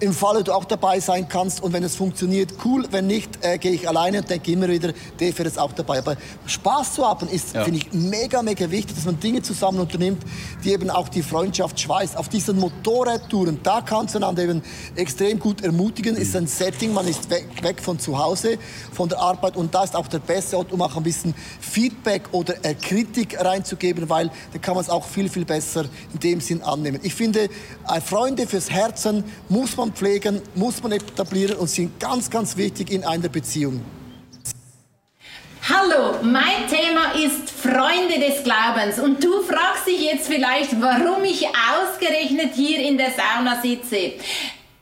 im 0.00 0.14
Falle 0.14 0.42
du 0.42 0.52
auch 0.52 0.64
dabei 0.64 0.98
sein 0.98 1.28
kannst 1.28 1.62
und 1.62 1.74
wenn 1.74 1.84
es 1.84 1.94
funktioniert, 1.94 2.54
cool. 2.64 2.86
Wenn 2.90 3.06
nicht, 3.06 3.44
äh, 3.44 3.58
gehe 3.58 3.72
ich 3.72 3.86
alleine 3.86 4.18
und 4.18 4.30
denke 4.30 4.50
immer 4.50 4.68
wieder, 4.68 4.92
der 5.18 5.28
ist 5.28 5.58
auch 5.58 5.72
dabei. 5.72 5.98
Aber 5.98 6.16
Spaß 6.46 6.94
zu 6.94 7.06
haben 7.06 7.28
ist, 7.28 7.54
ja. 7.54 7.64
finde 7.64 7.80
ich, 7.80 7.92
mega, 7.92 8.42
mega 8.42 8.70
wichtig, 8.70 8.96
dass 8.96 9.04
man 9.04 9.20
Dinge 9.20 9.42
zusammen 9.42 9.78
unternimmt, 9.78 10.22
die 10.64 10.72
eben 10.72 10.88
auch 10.88 11.08
die 11.08 11.22
Freundschaft 11.22 11.78
schweißt. 11.78 12.16
Auf 12.16 12.30
diesen 12.30 12.58
Motorradtouren, 12.58 13.60
da 13.62 13.82
kannst 13.82 14.14
du 14.14 14.18
einander 14.18 14.42
eben 14.42 14.62
extrem 14.96 15.38
gut 15.38 15.62
ermutigen. 15.62 16.16
Ist 16.16 16.34
ein 16.34 16.46
Setting, 16.46 16.94
man 16.94 17.06
ist 17.06 17.28
weg, 17.28 17.46
weg, 17.62 17.80
von 17.80 17.98
zu 17.98 18.18
Hause, 18.18 18.58
von 18.92 19.08
der 19.08 19.18
Arbeit 19.18 19.56
und 19.56 19.74
da 19.74 19.84
ist 19.84 19.94
auch 19.94 20.08
der 20.08 20.20
beste 20.20 20.56
Ort, 20.56 20.72
um 20.72 20.80
auch 20.80 20.96
ein 20.96 21.02
bisschen 21.02 21.34
Feedback 21.60 22.22
oder 22.32 22.54
äh, 22.64 22.74
Kritik 22.74 23.38
reinzugeben, 23.38 24.08
weil 24.08 24.30
da 24.52 24.58
kann 24.58 24.74
man 24.74 24.82
es 24.82 24.88
auch 24.88 25.04
viel, 25.04 25.28
viel 25.28 25.44
besser 25.44 25.84
in 26.14 26.20
dem 26.20 26.40
Sinn 26.40 26.62
annehmen. 26.62 27.00
Ich 27.02 27.14
finde, 27.14 27.44
äh, 27.44 28.00
Freunde 28.00 28.46
fürs 28.46 28.70
Herzen 28.70 29.24
muss 29.48 29.76
man 29.76 29.89
pflegen, 29.92 30.42
muss 30.54 30.82
man 30.82 30.92
etablieren 30.92 31.56
und 31.56 31.68
sind 31.68 31.98
ganz, 32.00 32.30
ganz 32.30 32.56
wichtig 32.56 32.90
in 32.90 33.04
einer 33.04 33.28
Beziehung. 33.28 33.80
Hallo, 35.68 36.16
mein 36.22 36.66
Thema 36.68 37.12
ist 37.14 37.50
Freunde 37.50 38.18
des 38.18 38.42
Glaubens 38.42 38.98
und 38.98 39.22
du 39.22 39.42
fragst 39.42 39.86
dich 39.86 40.00
jetzt 40.00 40.26
vielleicht, 40.26 40.80
warum 40.80 41.22
ich 41.22 41.46
ausgerechnet 41.46 42.54
hier 42.54 42.80
in 42.80 42.98
der 42.98 43.10
Sauna 43.10 43.60
sitze. 43.62 44.14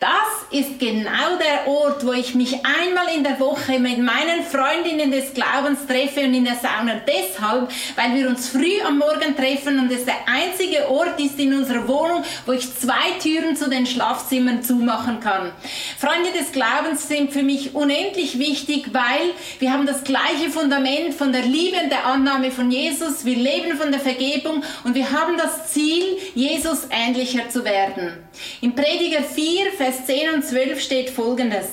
Das 0.00 0.10
ist 0.52 0.78
genau 0.78 1.36
der 1.40 1.66
Ort, 1.66 2.06
wo 2.06 2.12
ich 2.12 2.36
mich 2.36 2.54
einmal 2.64 3.12
in 3.16 3.24
der 3.24 3.40
Woche 3.40 3.80
mit 3.80 3.98
meinen 3.98 4.44
Freundinnen 4.48 5.10
des 5.10 5.34
Glaubens 5.34 5.88
treffe 5.88 6.20
und 6.20 6.34
in 6.34 6.44
der 6.44 6.54
Sauna. 6.54 7.00
Deshalb, 7.04 7.68
weil 7.96 8.14
wir 8.14 8.28
uns 8.28 8.48
früh 8.48 8.80
am 8.86 8.98
Morgen 8.98 9.34
treffen 9.34 9.80
und 9.80 9.90
es 9.90 10.04
der 10.04 10.14
einzige 10.26 10.88
Ort 10.88 11.18
ist 11.18 11.36
in 11.40 11.52
unserer 11.52 11.88
Wohnung, 11.88 12.22
wo 12.46 12.52
ich 12.52 12.72
zwei 12.78 13.18
Türen 13.20 13.56
zu 13.56 13.68
den 13.68 13.86
Schlafzimmern 13.86 14.62
zumachen 14.62 15.18
kann. 15.18 15.50
Freunde 15.98 16.30
des 16.30 16.52
Glaubens 16.52 17.08
sind 17.08 17.32
für 17.32 17.42
mich 17.42 17.74
unendlich 17.74 18.38
wichtig, 18.38 18.90
weil 18.92 19.32
wir 19.58 19.72
haben 19.72 19.86
das 19.86 20.04
gleiche 20.04 20.48
Fundament 20.48 21.12
von 21.14 21.32
der 21.32 21.42
Liebe 21.42 21.76
und 21.82 21.90
der 21.90 22.06
Annahme 22.06 22.52
von 22.52 22.70
Jesus. 22.70 23.24
Wir 23.24 23.36
leben 23.36 23.76
von 23.76 23.90
der 23.90 24.00
Vergebung 24.00 24.62
und 24.84 24.94
wir 24.94 25.10
haben 25.10 25.36
das 25.36 25.72
Ziel, 25.72 26.04
Jesus 26.36 26.86
ähnlicher 26.88 27.48
zu 27.48 27.64
werden. 27.64 28.12
Im 28.60 28.76
Prediger 28.76 29.22
4, 29.22 29.72
Vers 29.72 29.87
Vers 29.90 30.04
10 30.04 30.34
und 30.34 30.44
12 30.44 30.82
steht 30.82 31.08
folgendes. 31.08 31.66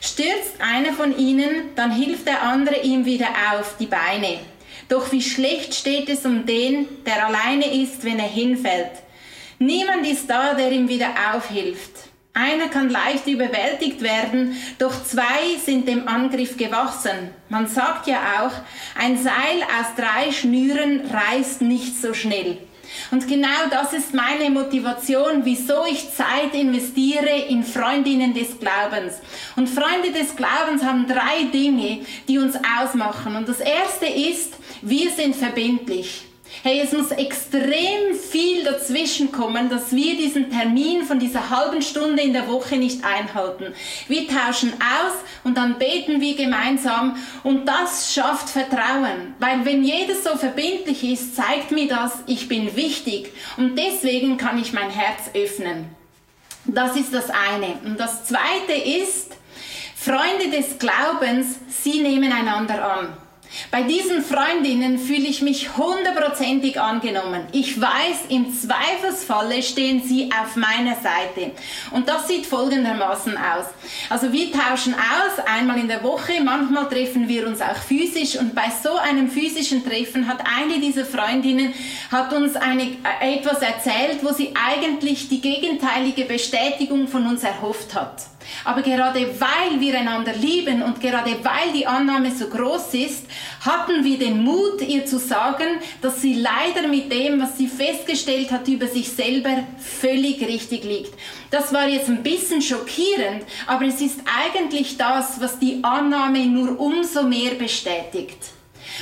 Stürzt 0.00 0.58
einer 0.58 0.94
von 0.94 1.18
ihnen, 1.18 1.74
dann 1.76 1.94
hilft 1.94 2.26
der 2.26 2.40
andere 2.44 2.80
ihm 2.80 3.04
wieder 3.04 3.28
auf 3.52 3.76
die 3.78 3.84
Beine. 3.84 4.38
Doch 4.88 5.12
wie 5.12 5.20
schlecht 5.20 5.74
steht 5.74 6.08
es 6.08 6.24
um 6.24 6.46
den, 6.46 6.88
der 7.04 7.26
alleine 7.26 7.70
ist, 7.74 8.04
wenn 8.04 8.18
er 8.18 8.28
hinfällt. 8.28 8.92
Niemand 9.58 10.06
ist 10.06 10.30
da, 10.30 10.54
der 10.54 10.72
ihm 10.72 10.88
wieder 10.88 11.10
aufhilft. 11.34 11.90
Einer 12.32 12.68
kann 12.68 12.88
leicht 12.88 13.26
überwältigt 13.26 14.00
werden, 14.00 14.56
doch 14.78 15.04
zwei 15.04 15.58
sind 15.62 15.86
dem 15.86 16.08
Angriff 16.08 16.56
gewachsen. 16.56 17.32
Man 17.50 17.66
sagt 17.66 18.06
ja 18.06 18.46
auch, 18.46 18.98
ein 18.98 19.22
Seil 19.22 19.60
aus 19.78 19.94
drei 19.94 20.32
Schnüren 20.32 21.02
reißt 21.02 21.60
nicht 21.60 22.00
so 22.00 22.14
schnell. 22.14 22.56
Und 23.10 23.26
genau 23.28 23.68
das 23.70 23.92
ist 23.92 24.14
meine 24.14 24.50
Motivation, 24.50 25.44
wieso 25.44 25.84
ich 25.86 26.12
Zeit 26.12 26.54
investiere 26.54 27.46
in 27.48 27.62
Freundinnen 27.64 28.34
des 28.34 28.58
Glaubens. 28.58 29.20
Und 29.56 29.68
Freunde 29.68 30.12
des 30.12 30.34
Glaubens 30.34 30.82
haben 30.82 31.06
drei 31.06 31.44
Dinge, 31.52 32.00
die 32.28 32.38
uns 32.38 32.56
ausmachen. 32.80 33.36
Und 33.36 33.48
das 33.48 33.60
erste 33.60 34.06
ist, 34.06 34.54
wir 34.82 35.10
sind 35.10 35.36
verbindlich. 35.36 36.31
Hey, 36.60 36.80
es 36.80 36.92
muss 36.92 37.10
extrem 37.10 38.14
viel 38.14 38.62
dazwischen 38.62 39.32
kommen, 39.32 39.68
dass 39.68 39.90
wir 39.90 40.16
diesen 40.16 40.50
Termin 40.50 41.02
von 41.02 41.18
dieser 41.18 41.50
halben 41.50 41.82
Stunde 41.82 42.22
in 42.22 42.32
der 42.32 42.46
Woche 42.46 42.76
nicht 42.76 43.02
einhalten. 43.04 43.74
Wir 44.06 44.28
tauschen 44.28 44.72
aus 44.74 45.12
und 45.42 45.56
dann 45.56 45.78
beten 45.78 46.20
wir 46.20 46.36
gemeinsam 46.36 47.16
und 47.42 47.66
das 47.66 48.14
schafft 48.14 48.48
Vertrauen. 48.48 49.34
Weil 49.40 49.64
wenn 49.64 49.82
jedes 49.82 50.22
so 50.22 50.36
verbindlich 50.36 51.02
ist, 51.02 51.34
zeigt 51.34 51.72
mir 51.72 51.88
das, 51.88 52.22
ich 52.26 52.46
bin 52.46 52.76
wichtig 52.76 53.32
und 53.56 53.76
deswegen 53.76 54.36
kann 54.36 54.60
ich 54.60 54.72
mein 54.72 54.90
Herz 54.90 55.30
öffnen. 55.34 55.86
Das 56.64 56.94
ist 56.94 57.12
das 57.12 57.28
eine. 57.30 57.78
Und 57.84 57.98
das 57.98 58.24
zweite 58.26 58.72
ist, 58.72 59.32
Freunde 59.96 60.56
des 60.56 60.78
Glaubens, 60.78 61.56
sie 61.68 62.02
nehmen 62.02 62.32
einander 62.32 62.84
an. 62.84 63.16
Bei 63.70 63.82
diesen 63.82 64.22
Freundinnen 64.22 64.98
fühle 64.98 65.28
ich 65.28 65.42
mich 65.42 65.76
hundertprozentig 65.76 66.80
angenommen. 66.80 67.46
Ich 67.52 67.80
weiß, 67.80 68.26
im 68.28 68.52
Zweifelsfalle 68.52 69.62
stehen 69.62 70.02
sie 70.02 70.30
auf 70.32 70.56
meiner 70.56 70.96
Seite. 70.96 71.52
Und 71.90 72.08
das 72.08 72.28
sieht 72.28 72.46
folgendermaßen 72.46 73.36
aus. 73.36 73.66
Also 74.10 74.32
wir 74.32 74.52
tauschen 74.52 74.94
aus, 74.94 75.44
einmal 75.46 75.78
in 75.78 75.88
der 75.88 76.02
Woche, 76.02 76.40
manchmal 76.42 76.88
treffen 76.88 77.28
wir 77.28 77.46
uns 77.46 77.60
auch 77.60 77.76
physisch 77.76 78.36
und 78.36 78.54
bei 78.54 78.70
so 78.82 78.96
einem 78.96 79.30
physischen 79.30 79.84
Treffen 79.84 80.26
hat 80.28 80.42
eine 80.58 80.80
dieser 80.80 81.04
Freundinnen 81.04 81.72
hat 82.10 82.32
uns 82.32 82.56
eine, 82.56 82.82
äh, 82.82 83.36
etwas 83.36 83.62
erzählt, 83.62 84.22
wo 84.22 84.32
sie 84.32 84.54
eigentlich 84.54 85.28
die 85.28 85.40
gegenteilige 85.40 86.24
Bestätigung 86.24 87.08
von 87.08 87.26
uns 87.26 87.42
erhofft 87.42 87.94
hat. 87.94 88.26
Aber 88.64 88.82
gerade 88.82 89.26
weil 89.38 89.80
wir 89.80 89.98
einander 89.98 90.32
lieben 90.34 90.82
und 90.82 91.00
gerade 91.00 91.36
weil 91.42 91.72
die 91.74 91.86
Annahme 91.86 92.30
so 92.30 92.48
groß 92.48 92.94
ist, 92.94 93.26
hatten 93.60 94.04
wir 94.04 94.18
den 94.18 94.42
Mut, 94.42 94.80
ihr 94.82 95.06
zu 95.06 95.18
sagen, 95.18 95.78
dass 96.00 96.20
sie 96.20 96.34
leider 96.34 96.88
mit 96.88 97.12
dem, 97.12 97.40
was 97.40 97.58
sie 97.58 97.68
festgestellt 97.68 98.50
hat 98.50 98.68
über 98.68 98.86
sich 98.86 99.08
selber, 99.08 99.64
völlig 99.78 100.40
richtig 100.46 100.84
liegt. 100.84 101.14
Das 101.50 101.72
war 101.72 101.88
jetzt 101.88 102.08
ein 102.08 102.22
bisschen 102.22 102.62
schockierend, 102.62 103.44
aber 103.66 103.86
es 103.86 104.00
ist 104.00 104.20
eigentlich 104.42 104.96
das, 104.96 105.40
was 105.40 105.58
die 105.58 105.80
Annahme 105.82 106.46
nur 106.46 106.80
umso 106.80 107.24
mehr 107.24 107.54
bestätigt. 107.54 108.38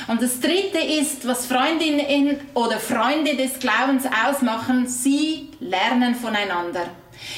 Und 0.08 0.22
das 0.22 0.40
Dritte 0.40 0.78
ist, 0.78 1.26
was 1.26 1.46
Freundinnen 1.46 2.40
oder 2.54 2.78
Freunde 2.78 3.36
des 3.36 3.58
Glaubens 3.58 4.04
ausmachen, 4.26 4.86
sie 4.86 5.48
lernen 5.60 6.14
voneinander. 6.14 6.88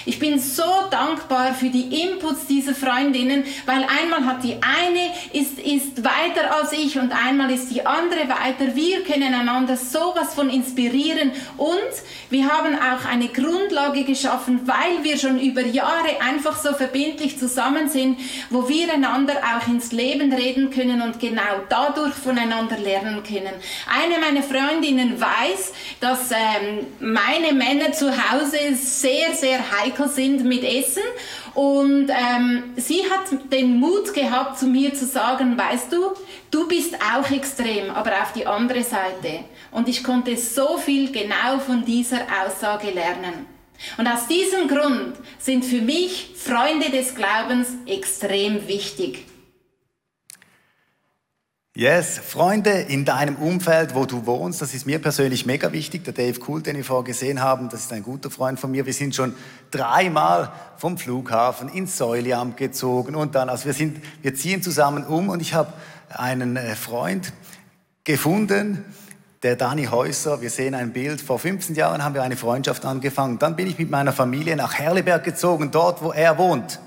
Ich 0.04 0.18
bin 0.18 0.38
so 0.38 0.62
dankbar 0.90 1.54
für 1.54 1.68
die 1.68 2.02
Inputs 2.02 2.46
dieser 2.46 2.74
Freundinnen, 2.74 3.44
weil 3.66 3.86
einmal 4.02 4.26
hat 4.26 4.42
die 4.42 4.56
eine 4.62 5.12
ist, 5.32 5.58
ist 5.58 6.04
weiter 6.04 6.54
als 6.56 6.72
ich 6.72 6.98
und 6.98 7.12
einmal 7.12 7.50
ist 7.50 7.70
die 7.70 7.86
andere 7.86 8.28
weiter. 8.28 8.74
Wir 8.74 9.04
können 9.04 9.34
einander 9.34 9.76
sowas 9.76 10.34
von 10.34 10.50
inspirieren 10.50 11.32
und 11.56 11.92
wir 12.30 12.48
haben 12.48 12.74
auch 12.74 13.04
eine 13.08 13.28
Grundlage 13.28 14.04
geschaffen, 14.04 14.60
weil 14.66 15.04
wir 15.04 15.18
schon 15.18 15.38
über 15.38 15.62
Jahre 15.62 16.20
einfach 16.20 16.56
so 16.56 16.72
verbindlich 16.72 17.38
zusammen 17.38 17.88
sind, 17.88 18.18
wo 18.50 18.68
wir 18.68 18.92
einander 18.92 19.34
auch 19.36 19.68
ins 19.68 19.92
Leben 19.92 20.32
reden 20.32 20.70
können 20.70 21.02
und 21.02 21.20
genau 21.20 21.62
dadurch 21.68 22.14
voneinander 22.14 22.78
lernen 22.78 23.22
können. 23.22 23.52
Eine 23.86 24.18
meiner 24.18 24.42
Freundinnen 24.42 25.20
weiß, 25.20 25.72
dass 26.00 26.30
ähm, 26.30 26.86
meine 27.00 27.52
Männer 27.52 27.92
zu 27.92 28.10
Hause 28.10 28.58
sehr, 28.74 29.34
sehr 29.34 29.71
heikel 29.72 30.08
sind 30.08 30.44
mit 30.44 30.62
Essen. 30.64 31.02
Und 31.54 32.08
ähm, 32.10 32.74
sie 32.76 33.02
hat 33.10 33.52
den 33.52 33.78
Mut 33.78 34.14
gehabt, 34.14 34.58
zu 34.58 34.66
mir 34.66 34.94
zu 34.94 35.06
sagen, 35.06 35.58
weißt 35.58 35.92
du, 35.92 36.12
du 36.50 36.68
bist 36.68 36.94
auch 37.14 37.30
extrem, 37.30 37.90
aber 37.90 38.22
auf 38.22 38.32
die 38.32 38.46
andere 38.46 38.82
Seite. 38.82 39.44
Und 39.70 39.88
ich 39.88 40.04
konnte 40.04 40.36
so 40.36 40.78
viel 40.78 41.10
genau 41.10 41.58
von 41.64 41.84
dieser 41.84 42.20
Aussage 42.44 42.90
lernen. 42.90 43.46
Und 43.98 44.06
aus 44.06 44.28
diesem 44.28 44.68
Grund 44.68 45.16
sind 45.38 45.64
für 45.64 45.82
mich 45.82 46.30
Freunde 46.36 46.90
des 46.90 47.14
Glaubens 47.14 47.68
extrem 47.86 48.68
wichtig. 48.68 49.26
Yes, 51.74 52.18
Freunde 52.18 52.68
in 52.68 53.06
deinem 53.06 53.36
Umfeld, 53.36 53.94
wo 53.94 54.04
du 54.04 54.26
wohnst, 54.26 54.60
das 54.60 54.74
ist 54.74 54.84
mir 54.84 54.98
persönlich 54.98 55.46
mega 55.46 55.72
wichtig. 55.72 56.04
Der 56.04 56.12
Dave 56.12 56.38
Cool, 56.46 56.60
den 56.60 56.76
wir 56.76 56.84
vorher 56.84 57.04
gesehen 57.04 57.40
haben, 57.40 57.70
das 57.70 57.84
ist 57.84 57.92
ein 57.94 58.02
guter 58.02 58.30
Freund 58.30 58.60
von 58.60 58.70
mir. 58.70 58.84
Wir 58.84 58.92
sind 58.92 59.14
schon 59.14 59.34
dreimal 59.70 60.52
vom 60.76 60.98
Flughafen 60.98 61.70
ins 61.70 61.96
Säuliamt 61.96 62.58
gezogen 62.58 63.14
und 63.14 63.34
dann, 63.34 63.48
also 63.48 63.64
wir 63.64 63.72
sind, 63.72 64.04
wir 64.20 64.34
ziehen 64.34 64.62
zusammen 64.62 65.06
um 65.06 65.30
und 65.30 65.40
ich 65.40 65.54
habe 65.54 65.72
einen 66.10 66.58
äh, 66.58 66.74
Freund 66.76 67.32
gefunden, 68.04 68.84
der 69.42 69.56
Dani 69.56 69.86
Häuser. 69.86 70.42
Wir 70.42 70.50
sehen 70.50 70.74
ein 70.74 70.92
Bild. 70.92 71.22
Vor 71.22 71.38
15 71.38 71.74
Jahren 71.74 72.04
haben 72.04 72.14
wir 72.14 72.22
eine 72.22 72.36
Freundschaft 72.36 72.84
angefangen. 72.84 73.38
Dann 73.38 73.56
bin 73.56 73.66
ich 73.66 73.78
mit 73.78 73.90
meiner 73.90 74.12
Familie 74.12 74.56
nach 74.56 74.74
Herleberg 74.74 75.24
gezogen, 75.24 75.70
dort, 75.70 76.02
wo 76.02 76.12
er 76.12 76.36
wohnt. 76.36 76.80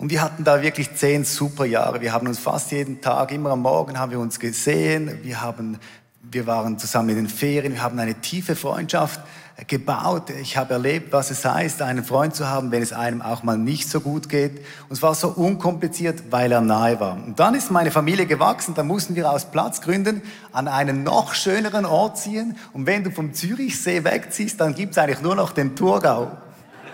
Und 0.00 0.08
wir 0.08 0.22
hatten 0.22 0.44
da 0.44 0.62
wirklich 0.62 0.94
zehn 0.94 1.24
super 1.24 1.66
Jahre. 1.66 2.00
Wir 2.00 2.14
haben 2.14 2.26
uns 2.26 2.38
fast 2.38 2.72
jeden 2.72 3.02
Tag, 3.02 3.32
immer 3.32 3.50
am 3.50 3.60
Morgen 3.60 3.98
haben 3.98 4.10
wir 4.10 4.18
uns 4.18 4.40
gesehen. 4.40 5.18
Wir 5.22 5.42
haben, 5.42 5.78
wir 6.22 6.46
waren 6.46 6.78
zusammen 6.78 7.10
in 7.10 7.16
den 7.16 7.28
Ferien. 7.28 7.74
Wir 7.74 7.82
haben 7.82 7.98
eine 7.98 8.14
tiefe 8.14 8.56
Freundschaft 8.56 9.20
gebaut. 9.66 10.30
Ich 10.40 10.56
habe 10.56 10.72
erlebt, 10.72 11.12
was 11.12 11.30
es 11.30 11.44
heißt, 11.44 11.82
einen 11.82 12.02
Freund 12.02 12.34
zu 12.34 12.48
haben, 12.48 12.70
wenn 12.72 12.82
es 12.82 12.94
einem 12.94 13.20
auch 13.20 13.42
mal 13.42 13.58
nicht 13.58 13.90
so 13.90 14.00
gut 14.00 14.30
geht. 14.30 14.64
Und 14.88 14.92
es 14.92 15.02
war 15.02 15.14
so 15.14 15.28
unkompliziert, 15.28 16.22
weil 16.30 16.50
er 16.50 16.62
nahe 16.62 16.98
war. 16.98 17.22
Und 17.22 17.38
dann 17.38 17.54
ist 17.54 17.70
meine 17.70 17.90
Familie 17.90 18.24
gewachsen. 18.24 18.72
Da 18.74 18.82
mussten 18.82 19.16
wir 19.16 19.30
aus 19.30 19.50
Platzgründen 19.50 20.22
an 20.50 20.66
einen 20.66 21.02
noch 21.02 21.34
schöneren 21.34 21.84
Ort 21.84 22.16
ziehen. 22.16 22.56
Und 22.72 22.86
wenn 22.86 23.04
du 23.04 23.10
vom 23.10 23.34
Zürichsee 23.34 24.02
wegziehst, 24.02 24.58
dann 24.62 24.74
gibt 24.74 24.92
es 24.92 24.98
eigentlich 24.98 25.20
nur 25.20 25.34
noch 25.34 25.52
den 25.52 25.76
Thurgau. 25.76 26.38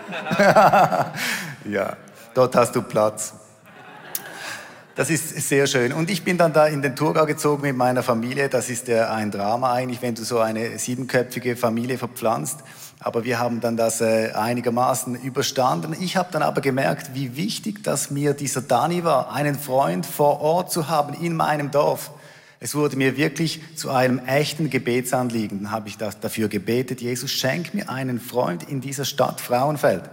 ja. 1.63 1.95
Dort 2.37 2.55
hast 2.55 2.75
du 2.75 2.83
Platz. 2.83 3.33
Das 4.93 5.09
ist 5.09 5.35
sehr 5.49 5.65
schön. 5.65 5.91
Und 5.91 6.11
ich 6.11 6.23
bin 6.23 6.37
dann 6.37 6.53
da 6.53 6.67
in 6.67 6.83
den 6.83 6.95
Thurgau 6.95 7.25
gezogen 7.25 7.63
mit 7.63 7.75
meiner 7.75 8.03
Familie. 8.03 8.47
Das 8.47 8.69
ist 8.69 8.87
ja 8.87 9.11
ein 9.11 9.31
Drama 9.31 9.73
eigentlich, 9.73 10.03
wenn 10.03 10.13
du 10.13 10.23
so 10.23 10.37
eine 10.37 10.77
siebenköpfige 10.77 11.55
Familie 11.55 11.97
verpflanzt. 11.97 12.59
Aber 12.99 13.23
wir 13.23 13.39
haben 13.39 13.59
dann 13.59 13.75
das 13.75 14.01
äh, 14.01 14.33
einigermaßen 14.33 15.15
überstanden. 15.15 15.95
Ich 15.99 16.15
habe 16.15 16.29
dann 16.31 16.43
aber 16.43 16.61
gemerkt, 16.61 17.15
wie 17.15 17.35
wichtig 17.35 17.83
das 17.83 18.11
mir 18.11 18.35
dieser 18.35 18.61
Dani 18.61 19.03
war, 19.03 19.33
einen 19.33 19.57
Freund 19.57 20.05
vor 20.05 20.39
Ort 20.39 20.71
zu 20.71 20.89
haben 20.89 21.15
in 21.15 21.35
meinem 21.35 21.71
Dorf. 21.71 22.11
Es 22.59 22.75
wurde 22.75 22.97
mir 22.97 23.17
wirklich 23.17 23.61
zu 23.75 23.89
einem 23.89 24.19
echten 24.19 24.69
Gebetsanliegen. 24.69 25.63
Dann 25.63 25.71
habe 25.71 25.89
ich 25.89 25.97
das 25.97 26.19
dafür 26.19 26.49
gebetet, 26.49 27.01
Jesus, 27.01 27.31
schenk 27.31 27.73
mir 27.73 27.89
einen 27.89 28.19
Freund 28.19 28.69
in 28.69 28.79
dieser 28.79 29.05
Stadt 29.05 29.41
Frauenfeld. 29.41 30.03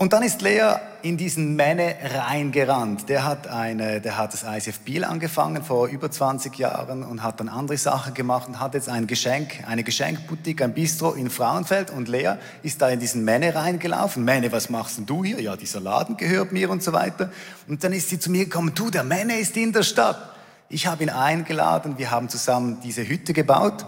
Und 0.00 0.12
dann 0.12 0.22
ist 0.22 0.42
Lea 0.42 0.76
in 1.02 1.16
diesen 1.16 1.56
Männer 1.56 1.92
reingerannt. 2.14 3.08
Der 3.08 3.24
hat, 3.24 3.48
eine, 3.48 4.00
der 4.00 4.16
hat 4.16 4.32
das 4.32 4.44
ICF 4.44 4.78
Biel 4.78 5.02
angefangen 5.02 5.64
vor 5.64 5.88
über 5.88 6.08
20 6.08 6.56
Jahren 6.56 7.02
und 7.02 7.24
hat 7.24 7.40
dann 7.40 7.48
andere 7.48 7.76
Sachen 7.78 8.14
gemacht 8.14 8.46
und 8.46 8.60
hat 8.60 8.74
jetzt 8.74 8.88
ein 8.88 9.08
Geschenk, 9.08 9.64
eine 9.66 9.82
Geschenkboutique, 9.82 10.62
ein 10.62 10.72
Bistro 10.72 11.14
in 11.14 11.30
Frauenfeld. 11.30 11.90
Und 11.90 12.06
Lea 12.06 12.34
ist 12.62 12.80
da 12.80 12.88
in 12.90 13.00
diesen 13.00 13.24
Männer 13.24 13.56
reingelaufen. 13.56 14.24
Männer, 14.24 14.52
was 14.52 14.70
machst 14.70 14.98
denn 14.98 15.06
du 15.06 15.24
hier? 15.24 15.40
Ja, 15.40 15.56
dieser 15.56 15.80
Laden 15.80 16.16
gehört 16.16 16.52
mir 16.52 16.70
und 16.70 16.80
so 16.80 16.92
weiter. 16.92 17.32
Und 17.66 17.82
dann 17.82 17.92
ist 17.92 18.08
sie 18.08 18.20
zu 18.20 18.30
mir 18.30 18.44
gekommen, 18.44 18.70
du, 18.76 18.90
der 18.90 19.02
Männer 19.02 19.36
ist 19.36 19.56
in 19.56 19.72
der 19.72 19.82
Stadt. 19.82 20.32
Ich 20.68 20.86
habe 20.86 21.02
ihn 21.02 21.10
eingeladen, 21.10 21.98
wir 21.98 22.12
haben 22.12 22.28
zusammen 22.28 22.78
diese 22.84 23.08
Hütte 23.08 23.32
gebaut. 23.32 23.84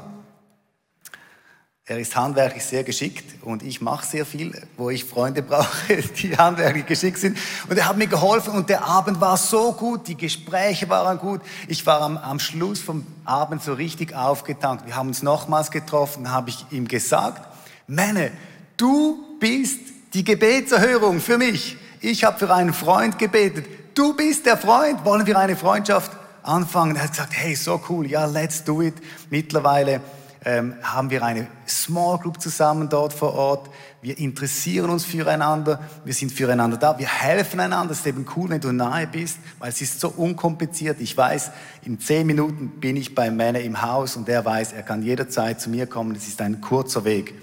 Er 1.91 1.99
ist 1.99 2.15
handwerklich 2.15 2.65
sehr 2.65 2.85
geschickt 2.85 3.25
und 3.43 3.65
ich 3.65 3.81
mache 3.81 4.07
sehr 4.07 4.25
viel, 4.25 4.53
wo 4.77 4.91
ich 4.91 5.05
Freunde 5.05 5.43
brauche, 5.49 5.97
die 5.97 6.37
handwerklich 6.37 6.87
geschickt 6.87 7.19
sind. 7.19 7.37
Und 7.69 7.77
er 7.77 7.89
hat 7.89 7.97
mir 7.97 8.07
geholfen 8.07 8.55
und 8.55 8.69
der 8.69 8.85
Abend 8.85 9.21
war 9.21 9.37
so 9.37 9.73
gut, 9.73 10.07
die 10.07 10.17
Gespräche 10.17 10.89
waren 10.89 11.19
gut. 11.19 11.41
Ich 11.67 11.85
war 11.87 12.01
am, 12.03 12.17
am 12.17 12.39
Schluss 12.39 12.79
vom 12.79 13.05
Abend 13.25 13.65
so 13.65 13.73
richtig 13.73 14.15
aufgetankt. 14.15 14.87
Wir 14.87 14.95
haben 14.95 15.09
uns 15.09 15.25
nochmals 15.25 15.73
getroffen, 15.73 16.31
habe 16.31 16.51
ich 16.51 16.65
ihm 16.71 16.87
gesagt, 16.87 17.43
Männer, 17.89 18.29
du 18.77 19.19
bist 19.41 19.81
die 20.15 20.23
Gebetserhörung 20.23 21.19
für 21.19 21.39
mich. 21.39 21.77
Ich 22.01 22.23
habe 22.23 22.39
für 22.39 22.55
einen 22.55 22.73
Freund 22.73 23.19
gebetet. 23.19 23.67
Du 23.95 24.15
bist 24.15 24.47
der 24.47 24.57
Freund. 24.57 25.05
Wollen 25.05 25.27
wir 25.27 25.37
eine 25.37 25.57
Freundschaft 25.57 26.13
anfangen? 26.45 26.95
Er 26.95 27.03
hat 27.03 27.11
gesagt, 27.11 27.33
hey, 27.33 27.57
so 27.57 27.83
cool, 27.89 28.09
ja, 28.09 28.27
let's 28.27 28.63
do 28.63 28.81
it. 28.81 28.95
Mittlerweile 29.29 30.01
ähm, 30.45 30.75
haben 30.83 31.11
wir 31.11 31.23
eine 31.23 31.47
Small 31.69 32.19
Group 32.19 32.41
zusammen 32.41 32.89
dort 32.89 33.13
vor 33.13 33.35
Ort. 33.35 33.71
Wir 34.01 34.19
interessieren 34.19 34.89
uns 34.89 35.05
füreinander, 35.05 35.81
wir 36.05 36.15
sind 36.15 36.33
füreinander 36.33 36.79
da, 36.79 36.99
wir 36.99 37.09
helfen 37.09 37.61
einander. 37.61 37.93
Es 37.93 38.01
ist 38.01 38.07
eben 38.07 38.27
cool, 38.37 38.49
wenn 38.49 38.61
du 38.61 38.73
nahe 38.73 39.07
bist, 39.07 39.39
weil 39.59 39.69
es 39.69 39.83
ist 39.83 40.01
so 40.01 40.09
unkompliziert. 40.09 41.01
Ich 41.01 41.15
weiß, 41.15 41.51
in 41.85 42.01
zehn 42.01 42.27
Minuten 42.27 42.81
bin 42.81 42.97
ich 42.97 43.15
bei 43.15 43.31
Männer 43.31 43.61
im 43.61 43.83
Haus 43.83 44.17
und 44.17 44.29
der 44.29 44.45
weiß, 44.45 44.73
er 44.73 44.83
kann 44.83 45.03
jederzeit 45.03 45.61
zu 45.61 45.69
mir 45.69 45.87
kommen. 45.87 46.17
Es 46.17 46.27
ist 46.27 46.41
ein 46.41 46.61
kurzer 46.61 47.05
Weg. 47.05 47.35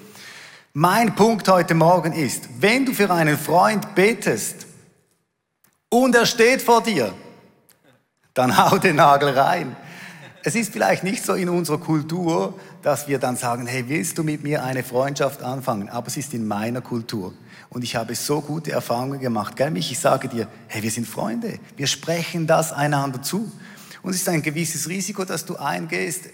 Mein 0.74 1.14
Punkt 1.16 1.48
heute 1.50 1.76
Morgen 1.76 2.14
ist, 2.14 2.50
wenn 2.60 2.86
du 2.86 2.94
für 2.94 3.12
einen 3.12 3.38
Freund 3.38 3.94
betest 3.96 4.66
und 5.90 6.16
er 6.16 6.26
steht 6.26 6.62
vor 6.62 6.82
dir, 6.82 7.14
dann 8.34 8.58
hau 8.58 8.78
den 8.78 8.98
Nagel 8.98 9.30
rein. 9.30 9.76
Es 10.48 10.56
ist 10.56 10.72
vielleicht 10.72 11.04
nicht 11.04 11.26
so 11.26 11.34
in 11.34 11.50
unserer 11.50 11.78
Kultur, 11.78 12.58
dass 12.82 13.10
wir 13.10 13.20
dann 13.20 13.36
sagen, 13.36 13.68
hey, 13.68 13.84
willst 13.90 14.18
du 14.18 14.24
mit 14.24 14.44
mir 14.44 14.64
eine 14.64 14.82
Freundschaft 14.82 15.44
anfangen? 15.44 15.90
Aber 15.90 16.08
es 16.08 16.16
ist 16.16 16.34
in 16.34 16.48
meiner 16.48 16.80
Kultur. 16.80 17.34
Und 17.68 17.84
ich 17.84 17.98
habe 17.98 18.16
so 18.16 18.40
gute 18.40 18.72
Erfahrungen 18.72 19.20
gemacht. 19.20 19.58
Gell, 19.58 19.72
mich, 19.72 19.92
ich 19.92 20.00
sage 20.00 20.30
dir, 20.30 20.48
hey, 20.68 20.82
wir 20.82 20.90
sind 20.90 21.06
Freunde. 21.06 21.60
Wir 21.76 21.88
sprechen 21.88 22.48
das 22.48 22.72
einander 22.72 23.22
zu. 23.22 23.52
Und 24.04 24.12
es 24.12 24.22
ist 24.22 24.30
ein 24.30 24.42
gewisses 24.42 24.88
Risiko, 24.88 25.26
dass 25.26 25.44
du 25.44 25.58
eingehst, 25.58 26.30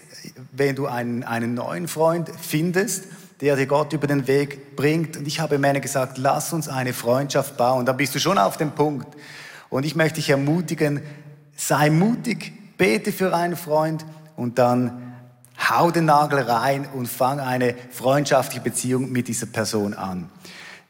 wenn 0.52 0.76
du 0.76 0.86
einen, 0.86 1.24
einen 1.24 1.54
neuen 1.54 1.88
Freund 1.88 2.30
findest, 2.40 3.06
der 3.40 3.56
dir 3.56 3.66
Gott 3.66 3.92
über 3.94 4.06
den 4.06 4.28
Weg 4.28 4.76
bringt. 4.76 5.16
Und 5.16 5.26
ich 5.26 5.40
habe 5.40 5.58
Männer 5.58 5.80
gesagt, 5.80 6.18
lass 6.18 6.52
uns 6.52 6.68
eine 6.68 6.92
Freundschaft 6.92 7.56
bauen. 7.56 7.84
Da 7.84 7.92
bist 7.92 8.14
du 8.14 8.20
schon 8.20 8.38
auf 8.38 8.58
dem 8.58 8.70
Punkt. 8.70 9.08
Und 9.70 9.84
ich 9.84 9.96
möchte 9.96 10.20
dich 10.20 10.30
ermutigen, 10.30 11.02
sei 11.56 11.90
mutig, 11.90 12.52
bete 12.76 13.12
für 13.12 13.34
einen 13.34 13.56
Freund 13.56 14.04
und 14.36 14.58
dann 14.58 15.14
hau 15.58 15.90
den 15.90 16.06
Nagel 16.06 16.40
rein 16.40 16.86
und 16.94 17.08
fang 17.08 17.40
eine 17.40 17.74
freundschaftliche 17.90 18.60
Beziehung 18.60 19.12
mit 19.12 19.28
dieser 19.28 19.46
Person 19.46 19.94
an. 19.94 20.28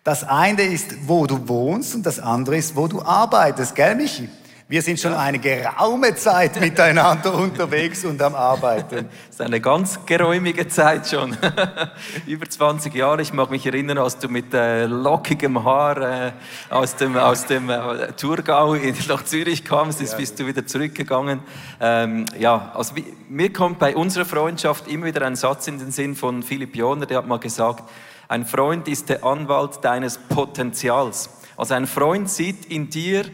Das 0.03 0.25
eine 0.25 0.62
ist, 0.62 1.09
wo 1.09 1.26
du 1.26 1.49
wohnst 1.49 1.95
und 1.95 2.05
das 2.05 2.21
andere 2.21 2.57
ist, 2.57 2.76
wo 2.76 2.88
du 2.88 3.03
arbeitest, 3.03 3.75
gell, 3.75 3.95
Michi? 3.95 4.29
Wir 4.66 4.80
sind 4.80 4.99
schon 4.99 5.12
eine 5.12 5.38
geraume 5.38 6.14
Zeit 6.14 6.59
miteinander 6.59 7.35
unterwegs 7.38 8.02
und 8.06 8.23
am 8.23 8.35
Arbeiten. 8.35 9.11
Das 9.26 9.35
ist 9.35 9.40
eine 9.42 9.61
ganz 9.61 10.06
geräumige 10.06 10.66
Zeit 10.68 11.06
schon. 11.06 11.37
Über 12.26 12.49
20 12.49 12.94
Jahre. 12.94 13.21
Ich 13.21 13.35
mag 13.35 13.50
mich 13.50 13.66
erinnern, 13.66 13.99
als 13.99 14.16
du 14.16 14.26
mit 14.30 14.54
äh, 14.54 14.87
lockigem 14.87 15.62
Haar 15.62 16.28
äh, 16.28 16.33
aus 16.71 16.97
dem, 16.97 17.14
aus 17.18 17.44
dem 17.44 17.68
äh, 17.68 18.12
Thurgau 18.16 18.75
nach 19.09 19.25
Zürich 19.26 19.66
kamst, 19.66 20.00
ja. 20.00 20.16
bist 20.16 20.40
du 20.40 20.47
wieder 20.47 20.66
zurückgegangen. 20.66 21.40
Ähm, 21.79 22.24
ja, 22.38 22.72
also 22.74 22.96
wie, 22.96 23.05
mir 23.29 23.53
kommt 23.53 23.79
bei 23.79 23.94
unserer 23.94 24.24
Freundschaft 24.24 24.88
immer 24.88 25.05
wieder 25.05 25.27
ein 25.27 25.37
Satz 25.37 25.68
in 25.68 25.79
den 25.79 25.90
Sinn 25.90 26.16
von 26.16 26.42
Philipp 26.42 26.74
Joner, 26.74 27.05
der 27.05 27.18
hat 27.18 27.27
mal 27.27 27.38
gesagt, 27.38 27.85
ein 28.29 28.46
Freund 28.46 28.88
ist 28.88 29.11
der 29.11 29.24
Anwalt 29.24 29.81
deines 29.83 30.16
Potenzials. 30.16 31.29
Also 31.59 31.74
ein 31.74 31.87
Freund 31.87 32.31
sieht 32.31 32.64
in 32.64 32.88
dir 32.88 33.27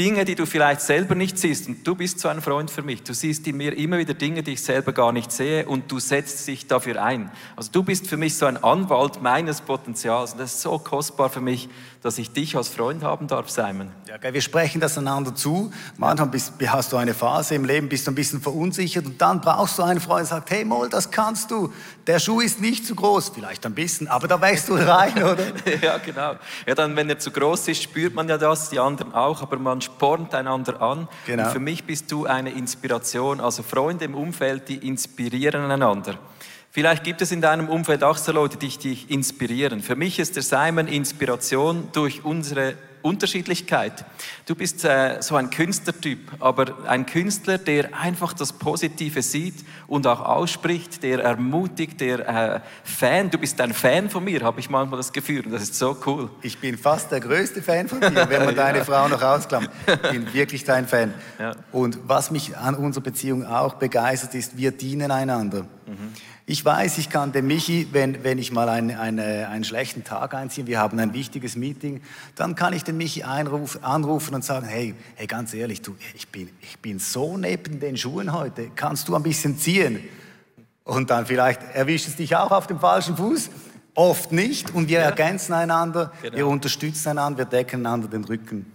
Dinge, 0.00 0.24
die 0.24 0.34
du 0.34 0.46
vielleicht 0.46 0.80
selber 0.80 1.14
nicht 1.14 1.36
siehst. 1.36 1.68
Und 1.68 1.86
du 1.86 1.94
bist 1.94 2.20
so 2.20 2.28
ein 2.28 2.40
Freund 2.40 2.70
für 2.70 2.80
mich. 2.80 3.02
Du 3.02 3.12
siehst 3.12 3.46
in 3.46 3.58
mir 3.58 3.76
immer 3.76 3.98
wieder 3.98 4.14
Dinge, 4.14 4.42
die 4.42 4.52
ich 4.52 4.62
selber 4.62 4.94
gar 4.94 5.12
nicht 5.12 5.30
sehe 5.30 5.66
und 5.66 5.92
du 5.92 5.98
setzt 5.98 6.48
dich 6.48 6.66
dafür 6.66 7.04
ein. 7.04 7.30
Also 7.54 7.70
du 7.70 7.82
bist 7.82 8.06
für 8.06 8.16
mich 8.16 8.34
so 8.34 8.46
ein 8.46 8.56
Anwalt 8.56 9.20
meines 9.20 9.60
Potenzials. 9.60 10.32
Und 10.32 10.38
das 10.38 10.54
ist 10.54 10.62
so 10.62 10.78
kostbar 10.78 11.28
für 11.28 11.42
mich, 11.42 11.68
dass 12.02 12.16
ich 12.16 12.30
dich 12.32 12.56
als 12.56 12.68
Freund 12.68 13.02
haben 13.02 13.26
darf, 13.26 13.50
Simon. 13.50 13.90
Ja, 14.08 14.16
okay, 14.16 14.32
wir 14.32 14.40
sprechen 14.40 14.80
das 14.80 14.96
einander 14.96 15.34
zu. 15.34 15.70
Manchmal 15.98 16.28
bist, 16.28 16.54
hast 16.66 16.92
du 16.92 16.96
eine 16.96 17.12
Phase 17.12 17.54
im 17.54 17.64
Leben, 17.64 17.88
bist 17.88 18.06
du 18.06 18.10
ein 18.10 18.14
bisschen 18.14 18.40
verunsichert 18.40 19.04
und 19.04 19.20
dann 19.20 19.40
brauchst 19.40 19.78
du 19.78 19.82
einen 19.82 20.00
Freund, 20.00 20.20
der 20.20 20.26
sagt, 20.26 20.50
hey 20.50 20.64
Moll, 20.64 20.88
das 20.88 21.10
kannst 21.10 21.50
du. 21.50 21.72
Der 22.06 22.18
Schuh 22.18 22.40
ist 22.40 22.60
nicht 22.60 22.86
zu 22.86 22.94
groß, 22.94 23.32
vielleicht 23.34 23.66
ein 23.66 23.74
bisschen, 23.74 24.08
aber 24.08 24.28
da 24.28 24.40
wächst 24.40 24.68
du 24.68 24.74
rein, 24.74 25.12
oder? 25.22 25.44
ja, 25.82 25.98
genau. 25.98 26.36
Ja, 26.66 26.74
dann, 26.74 26.96
wenn 26.96 27.08
er 27.10 27.18
zu 27.18 27.30
groß 27.30 27.68
ist, 27.68 27.82
spürt 27.82 28.14
man 28.14 28.28
ja 28.28 28.38
das, 28.38 28.70
die 28.70 28.78
anderen 28.78 29.12
auch, 29.12 29.42
aber 29.42 29.58
man 29.58 29.82
spornt 29.82 30.34
einander 30.34 30.80
an. 30.80 31.06
Genau. 31.26 31.44
Und 31.44 31.50
für 31.50 31.60
mich 31.60 31.84
bist 31.84 32.10
du 32.10 32.24
eine 32.24 32.50
Inspiration, 32.50 33.40
also 33.40 33.62
Freunde 33.62 34.06
im 34.06 34.14
Umfeld, 34.14 34.68
die 34.68 34.88
inspirieren 34.88 35.70
einander. 35.70 36.18
Vielleicht 36.72 37.02
gibt 37.02 37.20
es 37.20 37.32
in 37.32 37.40
deinem 37.40 37.68
Umfeld 37.68 38.04
auch 38.04 38.16
so 38.16 38.30
Leute, 38.30 38.56
die 38.56 38.68
dich 38.68 39.10
inspirieren. 39.10 39.82
Für 39.82 39.96
mich 39.96 40.20
ist 40.20 40.36
der 40.36 40.44
Simon 40.44 40.86
Inspiration 40.86 41.88
durch 41.92 42.24
unsere 42.24 42.74
Unterschiedlichkeit. 43.02 44.04
Du 44.46 44.54
bist 44.54 44.84
äh, 44.84 45.20
so 45.20 45.34
ein 45.34 45.50
Künstlertyp, 45.50 46.30
aber 46.38 46.86
ein 46.86 47.06
Künstler, 47.06 47.58
der 47.58 47.98
einfach 47.98 48.34
das 48.34 48.52
Positive 48.52 49.22
sieht 49.22 49.64
und 49.88 50.06
auch 50.06 50.20
ausspricht, 50.20 51.02
der 51.02 51.24
ermutigt, 51.24 52.00
der 52.00 52.28
äh, 52.28 52.60
Fan. 52.84 53.30
Du 53.30 53.38
bist 53.38 53.60
ein 53.60 53.72
Fan 53.72 54.08
von 54.08 54.22
mir, 54.22 54.42
habe 54.42 54.60
ich 54.60 54.70
manchmal 54.70 54.98
das 54.98 55.12
Gefühl. 55.12 55.46
Und 55.46 55.52
das 55.52 55.62
ist 55.62 55.74
so 55.76 55.96
cool. 56.06 56.30
Ich 56.42 56.58
bin 56.58 56.78
fast 56.78 57.10
der 57.10 57.20
größte 57.20 57.62
Fan 57.62 57.88
von 57.88 58.00
dir, 58.00 58.28
wenn 58.28 58.44
man 58.44 58.54
deine 58.56 58.78
ja. 58.78 58.84
Frau 58.84 59.08
noch 59.08 59.22
ausklammert. 59.22 59.70
Ich 59.86 60.10
bin 60.10 60.32
wirklich 60.32 60.64
dein 60.64 60.86
Fan. 60.86 61.14
Ja. 61.38 61.56
Und 61.72 61.98
was 62.04 62.30
mich 62.30 62.56
an 62.56 62.74
unserer 62.74 63.02
Beziehung 63.02 63.44
auch 63.44 63.74
begeistert 63.74 64.34
ist, 64.34 64.56
wir 64.56 64.72
dienen 64.72 65.10
einander. 65.10 65.62
Mhm. 65.86 66.12
Ich 66.50 66.64
weiß, 66.64 66.98
ich 66.98 67.10
kann 67.10 67.30
dem 67.30 67.46
Michi, 67.46 67.86
wenn, 67.92 68.24
wenn 68.24 68.36
ich 68.38 68.50
mal 68.50 68.68
einen, 68.68 68.90
eine, 68.90 69.46
einen 69.46 69.62
schlechten 69.62 70.02
Tag 70.02 70.34
einziehe, 70.34 70.66
wir 70.66 70.80
haben 70.80 70.98
ein 70.98 71.12
wichtiges 71.12 71.54
Meeting, 71.54 72.00
dann 72.34 72.56
kann 72.56 72.72
ich 72.72 72.82
den 72.82 72.96
Michi 72.96 73.22
einruf, 73.22 73.78
anrufen 73.82 74.34
und 74.34 74.44
sagen, 74.44 74.66
hey, 74.66 74.96
hey, 75.14 75.28
ganz 75.28 75.54
ehrlich, 75.54 75.80
du, 75.80 75.94
ich 76.12 76.26
bin, 76.26 76.50
ich 76.60 76.76
bin 76.80 76.98
so 76.98 77.36
neben 77.36 77.78
den 77.78 77.96
Schuhen 77.96 78.32
heute, 78.32 78.68
kannst 78.74 79.06
du 79.06 79.14
ein 79.14 79.22
bisschen 79.22 79.60
ziehen? 79.60 80.00
Und 80.82 81.10
dann 81.10 81.24
vielleicht 81.24 81.60
erwischt 81.72 82.08
es 82.08 82.16
dich 82.16 82.34
auch 82.34 82.50
auf 82.50 82.66
dem 82.66 82.80
falschen 82.80 83.16
Fuß. 83.16 83.48
Oft 83.94 84.32
nicht 84.32 84.74
und 84.74 84.88
wir 84.88 84.98
ja. 84.98 85.04
ergänzen 85.04 85.52
einander, 85.52 86.10
genau. 86.20 86.36
wir 86.36 86.48
unterstützen 86.48 87.10
einander, 87.10 87.38
wir 87.38 87.44
decken 87.44 87.86
einander 87.86 88.08
den 88.08 88.24
Rücken. 88.24 88.66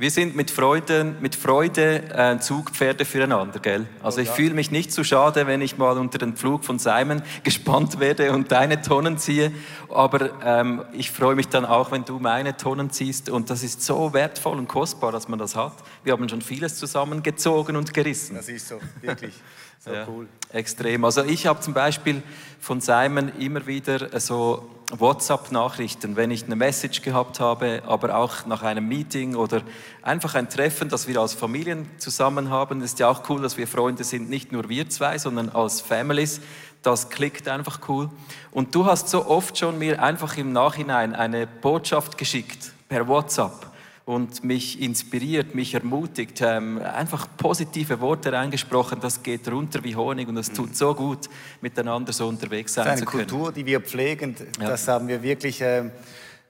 Wir 0.00 0.12
sind 0.12 0.36
mit 0.36 0.52
Freude, 0.52 1.02
mit 1.18 1.34
Freude 1.34 2.04
äh, 2.14 2.38
Zugpferde 2.38 3.04
füreinander, 3.04 3.58
gell? 3.58 3.84
Also 4.00 4.20
ich 4.20 4.30
fühle 4.30 4.54
mich 4.54 4.70
nicht 4.70 4.92
zu 4.92 5.02
schade, 5.02 5.48
wenn 5.48 5.60
ich 5.60 5.76
mal 5.76 5.98
unter 5.98 6.18
den 6.18 6.36
Flug 6.36 6.62
von 6.62 6.78
Simon 6.78 7.20
gespannt 7.42 7.98
werde 7.98 8.30
und 8.30 8.52
deine 8.52 8.80
Tonnen 8.80 9.18
ziehe. 9.18 9.50
Aber 9.88 10.30
ähm, 10.44 10.84
ich 10.92 11.10
freue 11.10 11.34
mich 11.34 11.48
dann 11.48 11.64
auch, 11.64 11.90
wenn 11.90 12.04
du 12.04 12.20
meine 12.20 12.56
Tonnen 12.56 12.92
ziehst. 12.92 13.28
Und 13.28 13.50
das 13.50 13.64
ist 13.64 13.82
so 13.82 14.12
wertvoll 14.12 14.58
und 14.58 14.68
kostbar, 14.68 15.10
dass 15.10 15.26
man 15.26 15.40
das 15.40 15.56
hat. 15.56 15.74
Wir 16.04 16.12
haben 16.12 16.28
schon 16.28 16.42
vieles 16.42 16.76
zusammengezogen 16.76 17.74
und 17.74 17.92
gerissen. 17.92 18.36
Das 18.36 18.48
ist 18.48 18.68
so, 18.68 18.78
wirklich. 19.00 19.34
So 19.80 19.92
ja, 19.92 20.08
cool. 20.08 20.26
Extrem. 20.52 21.04
Also 21.04 21.22
ich 21.22 21.46
habe 21.46 21.60
zum 21.60 21.72
Beispiel 21.72 22.20
von 22.58 22.80
Simon 22.80 23.30
immer 23.38 23.64
wieder 23.68 24.18
so 24.18 24.68
WhatsApp-Nachrichten, 24.90 26.16
wenn 26.16 26.30
ich 26.30 26.44
eine 26.44 26.56
Message 26.56 27.02
gehabt 27.02 27.40
habe, 27.40 27.82
aber 27.86 28.16
auch 28.16 28.46
nach 28.46 28.62
einem 28.62 28.88
Meeting 28.88 29.34
oder 29.34 29.60
einfach 30.02 30.34
ein 30.34 30.48
Treffen, 30.48 30.88
das 30.88 31.06
wir 31.06 31.20
als 31.20 31.34
Familien 31.34 31.86
zusammen 31.98 32.48
haben. 32.48 32.80
Ist 32.80 32.98
ja 32.98 33.08
auch 33.08 33.28
cool, 33.28 33.42
dass 33.42 33.58
wir 33.58 33.68
Freunde 33.68 34.04
sind, 34.04 34.30
nicht 34.30 34.50
nur 34.50 34.68
wir 34.70 34.88
zwei, 34.88 35.18
sondern 35.18 35.50
als 35.50 35.82
Families. 35.82 36.40
Das 36.82 37.10
klickt 37.10 37.48
einfach 37.48 37.80
cool. 37.88 38.08
Und 38.50 38.74
du 38.74 38.86
hast 38.86 39.10
so 39.10 39.26
oft 39.26 39.58
schon 39.58 39.78
mir 39.78 40.02
einfach 40.02 40.36
im 40.38 40.52
Nachhinein 40.52 41.14
eine 41.14 41.46
Botschaft 41.46 42.16
geschickt 42.16 42.72
per 42.88 43.06
WhatsApp 43.06 43.67
und 44.08 44.42
mich 44.42 44.80
inspiriert, 44.80 45.54
mich 45.54 45.74
ermutigt, 45.74 46.40
ähm, 46.40 46.80
einfach 46.80 47.28
positive 47.36 48.00
Worte 48.00 48.32
reingesprochen, 48.32 49.00
das 49.00 49.22
geht 49.22 49.46
runter 49.48 49.84
wie 49.84 49.94
Honig 49.96 50.26
und 50.28 50.36
das 50.36 50.50
tut 50.50 50.74
so 50.74 50.94
gut, 50.94 51.28
miteinander 51.60 52.14
so 52.14 52.26
unterwegs 52.26 52.72
sein 52.72 52.84
zu 52.84 53.04
können. 53.04 53.04
Das 53.04 53.14
ist 53.14 53.14
eine 53.14 53.26
Kultur, 53.26 53.52
die 53.52 53.66
wir 53.66 53.82
pflegen, 53.82 54.34
ja. 54.58 54.68
das 54.68 54.88
haben 54.88 55.08
wir 55.08 55.22
wirklich 55.22 55.60
äh, 55.60 55.90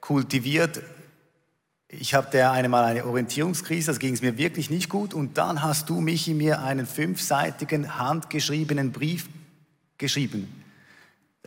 kultiviert. 0.00 0.80
Ich 1.88 2.14
hatte 2.14 2.48
einmal 2.48 2.84
eine 2.84 3.04
Orientierungskrise, 3.04 3.88
das 3.90 3.98
ging 3.98 4.14
es 4.14 4.22
mir 4.22 4.38
wirklich 4.38 4.70
nicht 4.70 4.88
gut. 4.88 5.12
Und 5.12 5.36
dann 5.36 5.60
hast 5.60 5.88
du, 5.88 6.00
Michi, 6.00 6.34
mir 6.34 6.62
einen 6.62 6.86
fünfseitigen, 6.86 7.98
handgeschriebenen 7.98 8.92
Brief 8.92 9.28
geschrieben. 9.96 10.64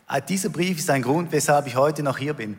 Äh, 0.09 0.21
dieser 0.27 0.49
Brief 0.49 0.77
ist 0.77 0.89
ein 0.89 1.03
Grund, 1.03 1.31
weshalb 1.31 1.67
ich 1.67 1.77
heute 1.77 2.03
noch 2.03 2.17
hier 2.17 2.33
bin. 2.33 2.57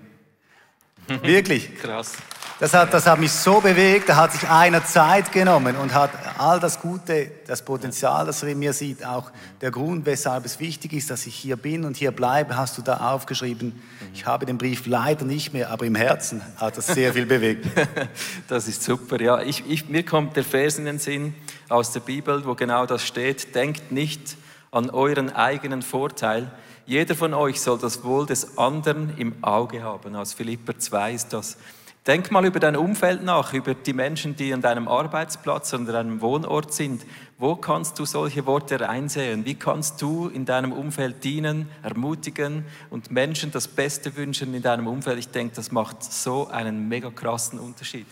Wirklich. 1.23 1.75
Krass. 1.77 2.15
Das 2.63 2.75
hat, 2.75 2.95
das 2.95 3.07
hat 3.07 3.19
mich 3.19 3.33
so 3.33 3.61
bewegt, 3.61 4.09
da 4.09 4.15
hat 4.15 4.31
sich 4.31 4.49
einer 4.49 4.85
Zeit 4.85 5.33
genommen 5.33 5.75
und 5.75 5.93
hat 5.93 6.13
all 6.39 6.61
das 6.61 6.81
Gute, 6.81 7.29
das 7.49 7.61
Potenzial, 7.61 8.25
das 8.25 8.41
er 8.45 8.51
in 8.51 8.61
mir 8.61 8.73
sieht, 8.73 9.05
auch 9.05 9.33
der 9.61 9.73
Grund, 9.73 10.07
weshalb 10.07 10.45
es 10.45 10.61
wichtig 10.61 10.93
ist, 10.93 11.11
dass 11.11 11.27
ich 11.27 11.35
hier 11.35 11.57
bin 11.57 11.85
und 11.85 11.97
hier 11.97 12.13
bleibe, 12.13 12.57
hast 12.57 12.79
du 12.79 12.83
da 12.83 12.99
aufgeschrieben. 12.99 13.83
Ich 14.15 14.27
habe 14.27 14.47
den 14.47 14.59
Brief 14.59 14.87
leider 14.87 15.25
nicht 15.25 15.53
mehr, 15.53 15.71
aber 15.71 15.87
im 15.87 15.97
Herzen 15.97 16.41
hat 16.55 16.79
das 16.79 16.87
sehr 16.87 17.13
viel 17.15 17.27
bewegt. 17.27 17.67
Das 18.47 18.69
ist 18.69 18.85
super, 18.85 19.21
ja. 19.21 19.43
Ich, 19.43 19.69
ich, 19.69 19.89
mir 19.89 20.05
kommt 20.05 20.37
der 20.37 20.45
Vers 20.45 20.79
in 20.79 20.85
den 20.85 21.01
Sinn 21.01 21.35
aus 21.69 21.91
der 21.91 21.99
Bibel, 21.99 22.47
wo 22.47 22.55
genau 22.55 22.87
das 22.87 23.05
steht. 23.05 23.57
Denkt 23.57 23.91
nicht 23.91 24.37
an 24.71 24.89
euren 24.89 25.35
eigenen 25.35 25.83
Vorteil. 25.83 26.49
Jeder 26.87 27.17
von 27.17 27.35
euch 27.35 27.61
soll 27.61 27.79
das 27.79 28.05
Wohl 28.05 28.25
des 28.25 28.57
anderen 28.57 29.19
im 29.19 29.43
Auge 29.43 29.83
haben. 29.83 30.15
Aus 30.15 30.33
Philipper 30.33 30.79
2 30.79 31.13
ist 31.13 31.33
das. 31.33 31.57
Denk 32.05 32.33
mal 32.33 32.45
über 32.45 32.59
dein 32.59 32.75
Umfeld 32.75 33.23
nach, 33.23 33.53
über 33.53 33.75
die 33.75 33.93
Menschen, 33.93 34.35
die 34.35 34.53
an 34.53 34.61
deinem 34.61 34.89
Arbeitsplatz 34.89 35.73
oder 35.73 35.93
deinem 35.93 36.21
Wohnort 36.21 36.75
sind. 36.75 37.07
Wo 37.39 37.55
kannst 37.55 37.97
du 37.97 38.05
solche 38.05 38.45
Worte 38.45 38.81
reinsehen? 38.81 39.45
Wie 39.45 39.55
kannst 39.55 40.03
du 40.03 40.27
in 40.27 40.45
deinem 40.45 40.73
Umfeld 40.73 41.23
dienen, 41.23 41.69
ermutigen 41.85 42.65
und 42.91 43.13
Menschen 43.13 43.53
das 43.53 43.69
Beste 43.69 44.17
wünschen 44.17 44.53
in 44.53 44.63
deinem 44.63 44.89
Umfeld? 44.89 45.21
Ich 45.21 45.29
denke, 45.29 45.55
das 45.55 45.71
macht 45.71 46.03
so 46.03 46.49
einen 46.49 46.89
mega 46.89 47.09
krassen 47.09 47.61
Unterschied. 47.61 48.07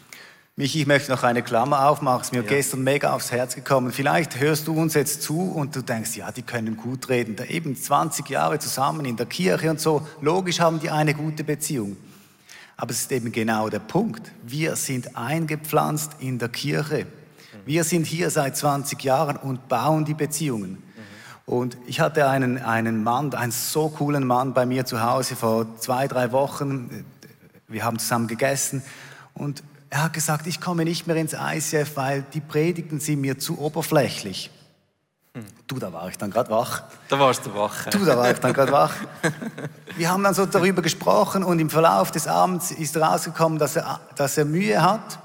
Michi, 0.54 0.82
ich 0.82 0.86
möchte 0.86 1.10
noch 1.10 1.24
eine 1.24 1.42
Klammer 1.42 1.88
aufmachen. 1.88 2.20
Es 2.20 2.28
ist 2.28 2.32
mir 2.32 2.42
ja. 2.42 2.48
gestern 2.48 2.84
mega 2.84 3.12
aufs 3.12 3.32
Herz 3.32 3.56
gekommen. 3.56 3.90
Vielleicht 3.90 4.38
hörst 4.38 4.68
du 4.68 4.80
uns 4.80 4.94
jetzt 4.94 5.22
zu 5.22 5.50
und 5.50 5.74
du 5.74 5.82
denkst, 5.82 6.14
ja, 6.14 6.30
die 6.30 6.42
können 6.42 6.76
gut 6.76 7.08
reden. 7.08 7.34
Da 7.34 7.42
eben 7.42 7.74
20 7.74 8.28
Jahre 8.28 8.60
zusammen 8.60 9.04
in 9.04 9.16
der 9.16 9.26
Kirche 9.26 9.68
und 9.68 9.80
so. 9.80 10.06
Logisch 10.20 10.60
haben 10.60 10.78
die 10.78 10.90
eine 10.90 11.12
gute 11.14 11.42
Beziehung. 11.42 11.96
Aber 12.80 12.92
es 12.92 13.02
ist 13.02 13.12
eben 13.12 13.30
genau 13.30 13.68
der 13.68 13.78
Punkt. 13.78 14.32
Wir 14.42 14.74
sind 14.74 15.14
eingepflanzt 15.14 16.12
in 16.18 16.38
der 16.38 16.48
Kirche. 16.48 17.06
Wir 17.66 17.84
sind 17.84 18.06
hier 18.06 18.30
seit 18.30 18.56
20 18.56 19.04
Jahren 19.04 19.36
und 19.36 19.68
bauen 19.68 20.06
die 20.06 20.14
Beziehungen. 20.14 20.82
Und 21.44 21.76
ich 21.86 22.00
hatte 22.00 22.26
einen, 22.26 22.56
einen 22.56 23.04
Mann, 23.04 23.34
einen 23.34 23.52
so 23.52 23.90
coolen 23.90 24.26
Mann 24.26 24.54
bei 24.54 24.64
mir 24.64 24.86
zu 24.86 25.02
Hause 25.02 25.36
vor 25.36 25.76
zwei, 25.76 26.08
drei 26.08 26.32
Wochen. 26.32 27.04
Wir 27.68 27.84
haben 27.84 27.98
zusammen 27.98 28.28
gegessen 28.28 28.82
und 29.34 29.62
er 29.90 30.04
hat 30.04 30.14
gesagt, 30.14 30.46
ich 30.46 30.58
komme 30.58 30.84
nicht 30.84 31.06
mehr 31.06 31.16
ins 31.16 31.34
ICF, 31.34 31.96
weil 31.96 32.24
die 32.32 32.40
Predigten 32.40 32.98
sind 32.98 33.20
mir 33.20 33.38
zu 33.38 33.58
oberflächlich. 33.58 34.50
Du, 35.66 35.78
da 35.78 35.92
war 35.92 36.08
ich 36.08 36.18
dann 36.18 36.30
gerade 36.30 36.50
wach. 36.50 36.82
Da 37.08 37.18
warst 37.18 37.46
du 37.46 37.54
wach. 37.54 37.84
Du, 37.86 38.04
da 38.04 38.16
war 38.16 38.30
ich 38.32 38.38
dann 38.38 38.52
gerade 38.52 38.72
wach. 38.72 38.94
Wir 39.96 40.10
haben 40.10 40.24
dann 40.24 40.34
so 40.34 40.44
darüber 40.44 40.82
gesprochen 40.82 41.44
und 41.44 41.60
im 41.60 41.70
Verlauf 41.70 42.10
des 42.10 42.26
Abends 42.26 42.72
ist 42.72 42.96
rausgekommen, 42.96 43.58
dass 43.58 43.76
er, 43.76 44.00
dass 44.16 44.36
er 44.36 44.44
Mühe 44.44 44.82
hat, 44.82 45.20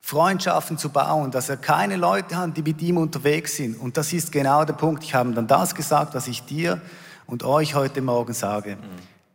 Freundschaften 0.00 0.78
zu 0.78 0.88
bauen, 0.88 1.30
dass 1.30 1.50
er 1.50 1.58
keine 1.58 1.96
Leute 1.96 2.36
hat, 2.36 2.56
die 2.56 2.62
mit 2.62 2.80
ihm 2.80 2.96
unterwegs 2.96 3.56
sind. 3.56 3.78
Und 3.78 3.98
das 3.98 4.12
ist 4.14 4.32
genau 4.32 4.64
der 4.64 4.74
Punkt. 4.74 5.04
Ich 5.04 5.14
habe 5.14 5.32
dann 5.32 5.46
das 5.46 5.74
gesagt, 5.74 6.14
was 6.14 6.26
ich 6.26 6.42
dir 6.44 6.80
und 7.26 7.42
euch 7.42 7.74
heute 7.74 8.00
Morgen 8.00 8.32
sage. 8.32 8.78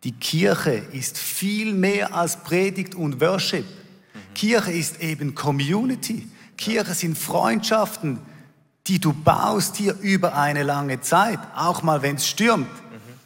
Die 0.04 0.14
Kirche 0.14 0.72
ist 0.72 1.18
viel 1.18 1.74
mehr 1.74 2.16
als 2.16 2.38
Predigt 2.38 2.96
und 2.96 3.22
Worship. 3.22 3.66
Kirche 4.34 4.72
ist 4.72 5.02
eben 5.02 5.36
Community. 5.36 6.28
Kirche 6.58 6.94
sind 6.94 7.18
Freundschaften, 7.18 8.20
die 8.90 9.00
du 9.00 9.14
baust 9.14 9.76
hier 9.76 9.96
über 10.02 10.36
eine 10.36 10.64
lange 10.64 11.00
Zeit, 11.00 11.40
auch 11.56 11.84
mal 11.84 12.02
wenn 12.02 12.16
es 12.16 12.28
stürmt. 12.28 12.68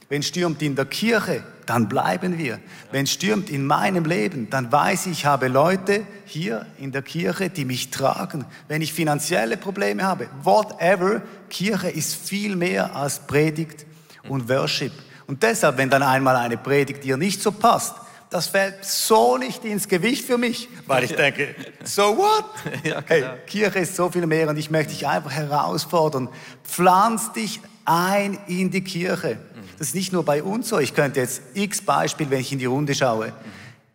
Wenn 0.09 0.19
es 0.19 0.27
stürmt 0.27 0.61
in 0.61 0.75
der 0.75 0.85
Kirche, 0.85 1.41
dann 1.65 1.87
bleiben 1.87 2.37
wir. 2.37 2.59
Wenn 2.91 3.05
es 3.05 3.11
stürmt 3.11 3.49
in 3.49 3.65
meinem 3.65 4.03
Leben, 4.03 4.49
dann 4.49 4.71
weiß 4.71 5.05
ich, 5.05 5.11
ich 5.13 5.25
habe 5.25 5.47
Leute 5.47 6.05
hier 6.25 6.65
in 6.77 6.91
der 6.91 7.01
Kirche, 7.01 7.49
die 7.49 7.63
mich 7.63 7.89
tragen. 7.89 8.45
Wenn 8.67 8.81
ich 8.81 8.91
finanzielle 8.91 9.55
Probleme 9.55 10.03
habe, 10.03 10.27
whatever, 10.43 11.21
Kirche 11.49 11.89
ist 11.89 12.13
viel 12.13 12.57
mehr 12.57 12.93
als 12.95 13.19
Predigt 13.19 13.85
und 14.27 14.49
Worship. 14.49 14.91
Und 15.27 15.41
deshalb, 15.41 15.77
wenn 15.77 15.89
dann 15.89 16.03
einmal 16.03 16.35
eine 16.35 16.57
Predigt 16.57 17.05
dir 17.05 17.15
nicht 17.15 17.41
so 17.41 17.53
passt, 17.53 17.95
das 18.33 18.47
fällt 18.47 18.83
so 18.83 19.37
nicht 19.37 19.63
ins 19.63 19.87
Gewicht 19.87 20.25
für 20.25 20.39
mich, 20.39 20.67
weil 20.87 21.03
ich 21.03 21.15
denke, 21.15 21.53
so 21.83 22.17
what? 22.17 22.45
Ja, 22.83 23.03
hey, 23.05 23.25
Kirche 23.45 23.79
ist 23.79 23.95
so 23.95 24.09
viel 24.09 24.25
mehr 24.25 24.49
und 24.49 24.57
ich 24.57 24.71
möchte 24.71 24.91
dich 24.91 25.07
einfach 25.07 25.31
herausfordern. 25.31 26.29
Pflanz 26.63 27.31
dich 27.31 27.61
ein 27.85 28.39
in 28.47 28.71
die 28.71 28.83
Kirche. 28.83 29.37
Das 29.77 29.89
ist 29.89 29.95
nicht 29.95 30.11
nur 30.11 30.25
bei 30.25 30.41
uns 30.41 30.69
so. 30.69 30.79
Ich 30.79 30.95
könnte 30.95 31.19
jetzt 31.19 31.43
x 31.53 31.81
Beispiel, 31.81 32.31
wenn 32.31 32.39
ich 32.39 32.51
in 32.51 32.57
die 32.57 32.65
Runde 32.65 32.95
schaue. 32.95 33.33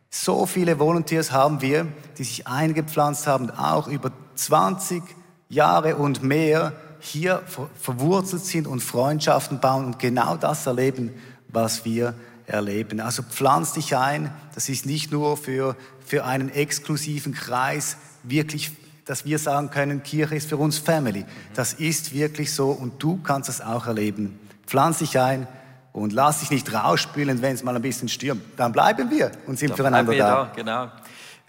So 0.08 0.46
viele 0.46 0.78
Volunteers 0.78 1.32
haben 1.32 1.60
wir, 1.60 1.88
die 2.16 2.22
sich 2.22 2.46
eingepflanzt 2.46 3.26
haben, 3.26 3.50
auch 3.50 3.88
über 3.88 4.12
20 4.36 5.02
Jahre 5.48 5.96
und 5.96 6.22
mehr 6.22 6.74
hier 7.00 7.42
verwurzelt 7.80 8.44
sind 8.44 8.68
und 8.68 8.84
Freundschaften 8.84 9.58
bauen 9.58 9.86
und 9.86 9.98
genau 9.98 10.36
das 10.36 10.64
erleben, 10.64 11.12
was 11.48 11.84
wir 11.84 12.14
erleben. 12.48 13.00
Also 13.00 13.22
pflanz 13.22 13.72
dich 13.74 13.96
ein. 13.96 14.32
Das 14.54 14.68
ist 14.68 14.86
nicht 14.86 15.12
nur 15.12 15.36
für, 15.36 15.76
für 16.04 16.24
einen 16.24 16.50
exklusiven 16.50 17.34
Kreis 17.34 17.96
wirklich, 18.22 18.72
dass 19.04 19.24
wir 19.24 19.38
sagen 19.38 19.70
können, 19.70 20.02
Kirche 20.02 20.34
ist 20.34 20.48
für 20.48 20.56
uns 20.56 20.78
Family. 20.78 21.24
Das 21.54 21.74
ist 21.74 22.12
wirklich 22.12 22.52
so 22.52 22.70
und 22.70 23.02
du 23.02 23.20
kannst 23.22 23.48
es 23.48 23.60
auch 23.60 23.86
erleben. 23.86 24.38
Pflanz 24.66 24.98
dich 24.98 25.18
ein 25.18 25.46
und 25.92 26.12
lass 26.12 26.40
dich 26.40 26.50
nicht 26.50 26.72
rausspülen, 26.72 27.42
wenn 27.42 27.54
es 27.54 27.62
mal 27.62 27.74
ein 27.74 27.82
bisschen 27.82 28.08
stürmt. 28.08 28.42
Dann 28.56 28.72
bleiben 28.72 29.10
wir 29.10 29.30
und 29.46 29.58
sind 29.58 29.70
Dann 29.70 29.76
füreinander 29.76 30.14
da. 30.14 30.44
da. 30.44 30.52
Genau. 30.54 30.88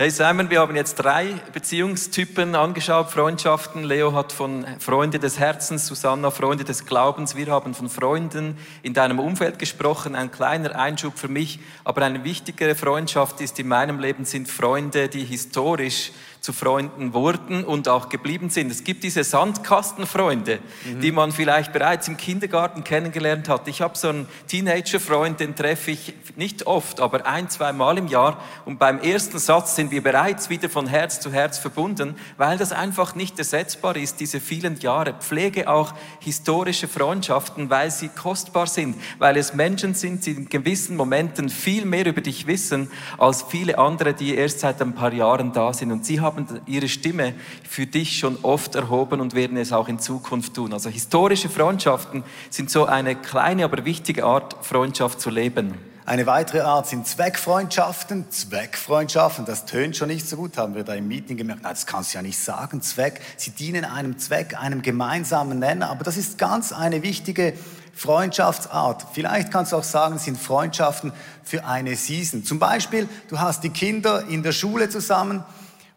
Hey 0.02 0.12
Simon, 0.12 0.50
wir 0.50 0.62
haben 0.62 0.78
jetzt 0.78 0.96
drei 0.96 1.34
Beziehungstypen 1.52 2.56
angeschaut, 2.56 3.12
Freundschaften. 3.12 3.84
Leo 3.84 4.14
hat 4.14 4.32
von 4.32 4.66
Freunde 4.80 5.20
des 5.20 5.40
Herzens, 5.40 5.88
Susanna 5.88 6.32
Freunde 6.32 6.64
des 6.64 6.86
Glaubens. 6.86 7.36
Wir 7.36 7.48
haben 7.48 7.74
von 7.74 7.90
Freunden 7.90 8.58
in 8.82 8.94
deinem 8.94 9.20
Umfeld 9.20 9.60
gesprochen. 9.60 10.16
Ein 10.16 10.32
kleiner 10.32 10.80
Einschub 10.80 11.18
für 11.18 11.28
mich, 11.28 11.60
aber 11.84 12.04
eine 12.04 12.24
wichtigere 12.24 12.76
Freundschaft 12.76 13.42
ist 13.42 13.60
in 13.60 13.68
meinem 13.68 14.00
Leben 14.00 14.24
sind 14.24 14.48
Freunde, 14.48 15.10
die 15.10 15.26
historisch 15.26 16.14
zu 16.42 16.54
Freunden 16.54 17.14
wurden 17.14 17.66
und 17.66 17.90
auch 17.90 18.10
geblieben 18.10 18.50
sind. 18.50 18.72
Es 18.72 18.84
gibt 18.84 19.04
diese 19.04 19.24
Sandkastenfreunde, 19.24 20.60
mhm. 20.86 21.02
die 21.02 21.12
man 21.12 21.32
vielleicht 21.32 21.74
bereits 21.74 22.08
im 22.08 22.16
Kindergarten 22.16 22.84
kennengelernt 22.84 23.50
hat. 23.50 23.68
Ich 23.68 23.82
habe 23.82 23.98
so 23.98 24.10
einen 24.10 24.28
Teenagerfreund, 24.48 25.40
den 25.40 25.56
treffe 25.56 25.92
ich 25.92 26.14
nicht 26.38 26.66
oft, 26.66 27.02
aber 27.02 27.26
ein, 27.26 27.50
zwei 27.50 27.74
Mal 27.74 27.98
im 27.98 28.08
Jahr. 28.08 28.42
Und 28.64 28.80
beim 28.80 29.00
ersten 29.00 29.38
Satz 29.38 29.76
sind 29.76 29.92
wir 29.92 30.02
bereits 30.02 30.50
wieder 30.50 30.70
von 30.70 30.88
Herz 30.88 31.20
zu 31.20 31.32
Herz 31.32 31.58
verbunden, 31.58 32.16
weil 32.38 32.58
das 32.58 32.72
einfach 32.72 33.16
nicht 33.16 33.38
ersetzbar 33.38 33.98
ist, 33.98 34.20
diese 34.20 34.40
vielen 34.40 34.80
Jahre. 34.80 35.16
Pflege 35.20 35.70
auch 35.70 35.94
historische 36.20 36.88
Freundschaften, 36.88 37.70
weil 37.70 37.92
sie 37.92 38.10
kostbar 38.10 38.68
sind, 38.68 38.96
weil 39.18 39.36
es 39.36 39.54
Menschen 39.54 39.94
sind, 39.94 40.26
die 40.26 40.32
in 40.32 40.50
gewissen 40.50 40.96
Momenten 40.96 41.50
viel 41.50 41.86
mehr 41.86 42.06
über 42.06 42.22
dich 42.22 42.48
wissen 42.48 42.90
als 43.18 43.44
viele 43.44 43.78
andere, 43.78 44.14
die 44.14 44.36
erst 44.36 44.62
seit 44.62 44.82
ein 44.82 44.96
paar 44.96 45.12
Jahren 45.12 45.52
da 45.52 45.74
sind. 45.74 45.92
Und 45.92 46.06
sie 46.06 46.22
haben 46.22 46.29
haben 46.36 46.62
ihre 46.66 46.88
Stimme 46.88 47.34
für 47.68 47.86
dich 47.86 48.20
schon 48.20 48.38
oft 48.44 48.76
erhoben 48.76 49.22
und 49.22 49.34
werden 49.34 49.58
es 49.58 49.72
auch 49.72 49.88
in 49.88 50.00
Zukunft 50.00 50.54
tun. 50.54 50.74
Also 50.74 50.90
historische 50.90 51.50
Freundschaften 51.50 52.24
sind 52.50 52.70
so 52.70 52.86
eine 52.86 53.16
kleine, 53.16 53.66
aber 53.66 53.86
wichtige 53.86 54.26
Art, 54.26 54.56
Freundschaft 54.66 55.20
zu 55.22 55.30
leben. 55.30 55.74
Eine 56.06 56.26
weitere 56.26 56.62
Art 56.62 56.88
sind 56.88 57.06
Zweckfreundschaften. 57.06 58.32
Zweckfreundschaften, 58.32 59.46
das 59.46 59.66
tönt 59.66 59.96
schon 59.96 60.08
nicht 60.08 60.28
so 60.28 60.38
gut, 60.38 60.58
haben 60.58 60.74
wir 60.74 60.84
da 60.84 60.96
im 60.96 61.08
Meeting 61.08 61.38
gemerkt. 61.38 61.62
Nein, 61.62 61.72
das 61.72 61.86
kannst 61.86 62.14
du 62.14 62.18
ja 62.18 62.24
nicht 62.24 62.40
sagen. 62.40 62.82
Zweck, 62.82 63.22
sie 63.38 63.52
dienen 63.52 63.86
einem 63.86 64.18
Zweck, 64.18 64.60
einem 64.60 64.82
gemeinsamen 64.82 65.60
Nenner. 65.60 65.92
Aber 65.92 66.04
das 66.04 66.18
ist 66.18 66.40
ganz 66.40 66.72
eine 66.72 67.04
wichtige 67.04 67.54
Freundschaftsart. 67.94 69.06
Vielleicht 69.14 69.52
kannst 69.52 69.72
du 69.72 69.76
auch 69.76 69.84
sagen, 69.84 70.16
es 70.16 70.24
sind 70.24 70.40
Freundschaften 70.40 71.12
für 71.44 71.66
eine 71.66 71.96
Season. 71.96 72.44
Zum 72.44 72.58
Beispiel, 72.58 73.08
du 73.28 73.40
hast 73.40 73.64
die 73.64 73.70
Kinder 73.70 74.26
in 74.30 74.42
der 74.42 74.52
Schule 74.52 74.90
zusammen 74.90 75.44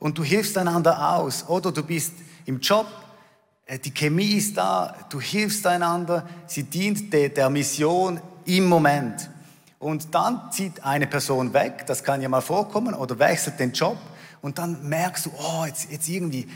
und 0.02 0.18
du 0.18 0.24
hilfst 0.24 0.58
einander 0.58 1.14
aus. 1.14 1.44
Oder 1.48 1.70
du 1.70 1.84
bist 1.84 2.14
im 2.44 2.58
Job, 2.58 2.86
äh, 3.66 3.78
die 3.78 3.94
Chemie 3.94 4.32
ist 4.32 4.56
da, 4.56 4.96
du 5.10 5.20
hilfst 5.20 5.64
einander, 5.64 6.26
sie 6.48 6.64
dient 6.64 7.12
der, 7.12 7.48
Mission 7.48 8.20
im 8.44 8.68
Moment. 8.68 9.30
Und 9.78 10.12
dann 10.12 10.50
zieht 10.50 10.82
eine 10.84 11.06
Person 11.06 11.54
weg, 11.54 11.86
das 11.86 12.02
kann 12.02 12.20
ja 12.20 12.28
mal 12.28 12.40
vorkommen, 12.40 12.94
oder 12.94 13.16
wechselt 13.20 13.60
den 13.60 13.72
Job 13.72 13.96
und 14.40 14.58
dann 14.58 14.88
merkst 14.88 15.26
du, 15.26 15.30
oh, 15.38 15.66
jetzt, 15.66 15.88
jetzt 15.92 16.08
irgendwie, 16.08 16.48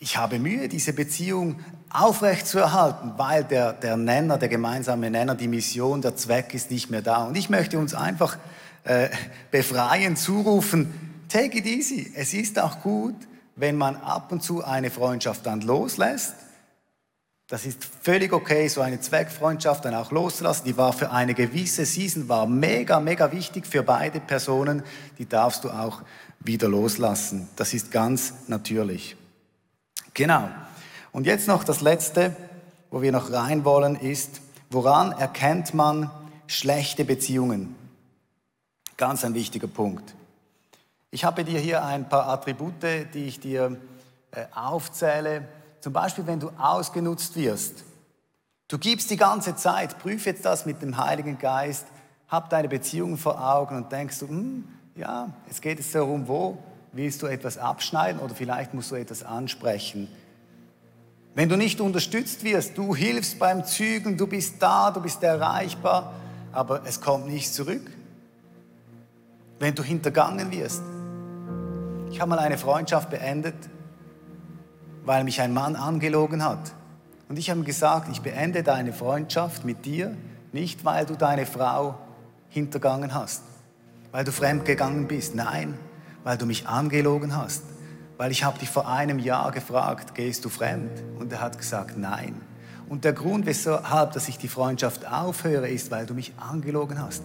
ich 0.00 0.16
habe 0.16 0.38
Mühe, 0.38 0.66
diese 0.68 0.94
Beziehung 0.94 1.60
aufrecht 1.90 2.46
zu 2.46 2.58
erhalten, 2.58 3.12
weil 3.18 3.44
der, 3.44 3.74
der 3.74 3.98
Nenner, 3.98 4.38
der 4.38 4.48
gemeinsame 4.48 5.10
Nenner, 5.10 5.34
die 5.34 5.48
Mission, 5.48 6.00
der 6.00 6.16
Zweck 6.16 6.54
ist 6.54 6.70
nicht 6.70 6.88
mehr 6.88 7.02
da. 7.02 7.24
Und 7.24 7.36
ich 7.36 7.50
möchte 7.50 7.78
uns 7.78 7.94
einfach 7.94 8.38
äh, 8.84 9.10
befreien, 9.50 10.16
zurufen, 10.16 11.03
take 11.34 11.58
it 11.58 11.66
easy. 11.66 12.12
Es 12.14 12.32
ist 12.32 12.60
auch 12.60 12.80
gut, 12.80 13.16
wenn 13.56 13.76
man 13.76 13.96
ab 13.96 14.30
und 14.30 14.42
zu 14.42 14.64
eine 14.64 14.90
Freundschaft 14.90 15.44
dann 15.46 15.62
loslässt. 15.62 16.34
Das 17.48 17.66
ist 17.66 17.84
völlig 17.84 18.32
okay, 18.32 18.68
so 18.68 18.80
eine 18.80 19.00
Zweckfreundschaft 19.00 19.84
dann 19.84 19.94
auch 19.94 20.12
loszulassen. 20.12 20.64
Die 20.64 20.76
war 20.76 20.92
für 20.92 21.10
eine 21.10 21.34
gewisse 21.34 21.84
Season, 21.84 22.28
war 22.28 22.46
mega, 22.46 23.00
mega 23.00 23.32
wichtig 23.32 23.66
für 23.66 23.82
beide 23.82 24.20
Personen. 24.20 24.82
Die 25.18 25.28
darfst 25.28 25.64
du 25.64 25.70
auch 25.70 26.02
wieder 26.40 26.68
loslassen. 26.68 27.48
Das 27.56 27.74
ist 27.74 27.90
ganz 27.90 28.34
natürlich. 28.46 29.16
Genau. 30.14 30.48
Und 31.12 31.26
jetzt 31.26 31.48
noch 31.48 31.64
das 31.64 31.80
Letzte, 31.80 32.34
wo 32.90 33.02
wir 33.02 33.12
noch 33.12 33.32
rein 33.32 33.64
wollen, 33.64 33.96
ist, 33.96 34.40
woran 34.70 35.12
erkennt 35.12 35.74
man 35.74 36.10
schlechte 36.46 37.04
Beziehungen? 37.04 37.74
Ganz 38.96 39.24
ein 39.24 39.34
wichtiger 39.34 39.66
Punkt. 39.66 40.14
Ich 41.14 41.24
habe 41.24 41.44
dir 41.44 41.60
hier 41.60 41.84
ein 41.84 42.08
paar 42.08 42.26
Attribute, 42.26 42.82
die 42.82 43.26
ich 43.26 43.38
dir 43.38 43.76
äh, 44.32 44.46
aufzähle. 44.52 45.46
Zum 45.80 45.92
Beispiel, 45.92 46.26
wenn 46.26 46.40
du 46.40 46.50
ausgenutzt 46.58 47.36
wirst. 47.36 47.84
Du 48.66 48.78
gibst 48.78 49.12
die 49.12 49.16
ganze 49.16 49.54
Zeit, 49.54 50.00
prüf 50.00 50.26
jetzt 50.26 50.44
das 50.44 50.66
mit 50.66 50.82
dem 50.82 50.96
Heiligen 50.96 51.38
Geist, 51.38 51.86
hab 52.26 52.50
deine 52.50 52.66
Beziehungen 52.66 53.16
vor 53.16 53.40
Augen 53.40 53.76
und 53.76 53.92
denkst 53.92 54.18
du, 54.18 54.26
hm, 54.26 54.64
ja, 54.96 55.28
es 55.48 55.60
geht 55.60 55.78
jetzt 55.78 55.94
darum, 55.94 56.26
wo 56.26 56.58
willst 56.90 57.22
du 57.22 57.26
etwas 57.26 57.58
abschneiden 57.58 58.20
oder 58.20 58.34
vielleicht 58.34 58.74
musst 58.74 58.90
du 58.90 58.96
etwas 58.96 59.22
ansprechen. 59.22 60.08
Wenn 61.36 61.48
du 61.48 61.56
nicht 61.56 61.80
unterstützt 61.80 62.42
wirst, 62.42 62.76
du 62.76 62.92
hilfst 62.92 63.38
beim 63.38 63.64
Zügeln, 63.64 64.16
du 64.16 64.26
bist 64.26 64.60
da, 64.60 64.90
du 64.90 65.00
bist 65.00 65.22
erreichbar, 65.22 66.12
aber 66.50 66.82
es 66.84 67.00
kommt 67.00 67.28
nicht 67.28 67.54
zurück. 67.54 67.88
Wenn 69.60 69.76
du 69.76 69.84
hintergangen 69.84 70.50
wirst, 70.50 70.82
ich 72.14 72.20
habe 72.20 72.30
mal 72.30 72.38
eine 72.38 72.58
Freundschaft 72.58 73.10
beendet, 73.10 73.56
weil 75.04 75.24
mich 75.24 75.40
ein 75.40 75.52
Mann 75.52 75.74
angelogen 75.74 76.44
hat. 76.44 76.70
Und 77.28 77.40
ich 77.40 77.50
habe 77.50 77.58
ihm 77.58 77.64
gesagt, 77.64 78.08
ich 78.12 78.20
beende 78.20 78.62
deine 78.62 78.92
Freundschaft 78.92 79.64
mit 79.64 79.84
dir, 79.84 80.16
nicht 80.52 80.84
weil 80.84 81.06
du 81.06 81.16
deine 81.16 81.44
Frau 81.44 81.96
hintergangen 82.50 83.14
hast, 83.14 83.42
weil 84.12 84.22
du 84.22 84.30
fremdgegangen 84.30 85.08
bist. 85.08 85.34
Nein, 85.34 85.74
weil 86.22 86.38
du 86.38 86.46
mich 86.46 86.68
angelogen 86.68 87.36
hast. 87.36 87.64
Weil 88.16 88.30
ich 88.30 88.44
habe 88.44 88.60
dich 88.60 88.70
vor 88.70 88.88
einem 88.88 89.18
Jahr 89.18 89.50
gefragt, 89.50 90.14
gehst 90.14 90.44
du 90.44 90.50
fremd? 90.50 90.92
Und 91.18 91.32
er 91.32 91.40
hat 91.40 91.58
gesagt, 91.58 91.98
nein. 91.98 92.40
Und 92.88 93.02
der 93.02 93.12
Grund, 93.12 93.44
weshalb 93.44 94.12
dass 94.12 94.28
ich 94.28 94.38
die 94.38 94.46
Freundschaft 94.46 95.04
aufhöre, 95.04 95.68
ist, 95.68 95.90
weil 95.90 96.06
du 96.06 96.14
mich 96.14 96.32
angelogen 96.36 97.02
hast. 97.02 97.24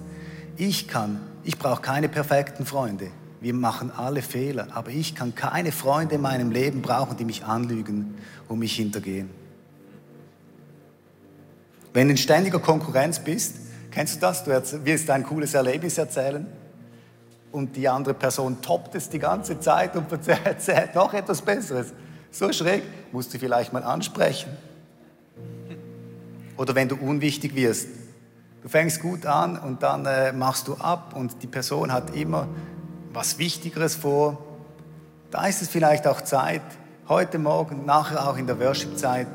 Ich 0.57 0.87
kann, 0.87 1.19
ich 1.43 1.59
brauche 1.59 1.83
keine 1.83 2.09
perfekten 2.09 2.65
Freunde. 2.65 3.11
Wir 3.41 3.53
machen 3.53 3.91
alle 3.91 4.21
Fehler, 4.21 4.67
aber 4.73 4.89
ich 4.89 5.15
kann 5.15 5.33
keine 5.33 5.71
Freunde 5.71 6.15
in 6.15 6.21
meinem 6.21 6.51
Leben 6.51 6.81
brauchen, 6.81 7.15
die 7.15 7.23
mich 7.23 7.45
anlügen 7.45 8.15
und 8.49 8.59
mich 8.59 8.75
hintergehen. 8.75 9.29
Wenn 11.93 12.07
du 12.07 12.11
in 12.11 12.17
ständiger 12.17 12.59
Konkurrenz 12.59 13.19
bist, 13.19 13.55
kennst 13.91 14.17
du 14.17 14.19
das? 14.19 14.43
Du 14.43 14.51
willst 14.83 15.09
ein 15.09 15.23
cooles 15.23 15.53
Erlebnis 15.53 15.97
erzählen 15.97 16.45
und 17.51 17.75
die 17.75 17.87
andere 17.87 18.13
Person 18.13 18.61
toppt 18.61 18.95
es 18.95 19.09
die 19.09 19.19
ganze 19.19 19.59
Zeit 19.59 19.95
und 19.95 20.05
erzählt 20.27 20.93
noch 20.95 21.13
etwas 21.13 21.41
Besseres. 21.41 21.93
So 22.31 22.51
schräg, 22.51 22.83
musst 23.11 23.33
du 23.33 23.39
vielleicht 23.39 23.73
mal 23.73 23.83
ansprechen. 23.83 24.51
Oder 26.57 26.75
wenn 26.75 26.89
du 26.89 26.95
unwichtig 26.95 27.55
wirst. 27.55 27.87
Du 28.61 28.67
fängst 28.67 29.01
gut 29.01 29.25
an 29.25 29.57
und 29.57 29.81
dann 29.81 30.05
äh, 30.05 30.33
machst 30.33 30.67
du 30.67 30.75
ab 30.75 31.15
und 31.15 31.41
die 31.41 31.47
Person 31.47 31.93
hat 31.93 32.13
immer 32.13 32.49
was 33.13 33.37
Wichtigeres 33.37 33.95
vor. 33.95 34.37
Da 35.31 35.45
ist 35.47 35.61
es 35.61 35.69
vielleicht 35.69 36.07
auch 36.07 36.21
Zeit, 36.21 36.61
heute 37.07 37.39
Morgen, 37.39 37.85
nachher 37.85 38.27
auch 38.27 38.37
in 38.37 38.47
der 38.47 38.59
Worship-Zeit, 38.59 39.27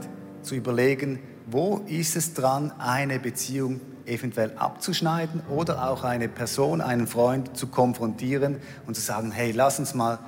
zu 0.43 0.55
überlegen, 0.55 1.21
wo 1.47 1.79
ist 1.87 2.17
es 2.17 2.35
dran, 2.35 2.73
eine 2.79 3.19
Beziehung 3.19 3.81
eventuell 4.07 4.53
abzuschneiden 4.57 5.43
oder 5.49 5.89
auch 5.89 6.05
eine 6.05 6.29
Person, 6.29 6.81
einen 6.81 7.07
Freund 7.07 7.57
zu 7.57 7.69
konfrontieren 7.69 8.61
und 8.87 8.95
zu 8.95 9.01
sagen, 9.01 9.33
hey, 9.33 9.53
lass 9.53 9.79
uns 9.79 9.95
mal 9.95 10.19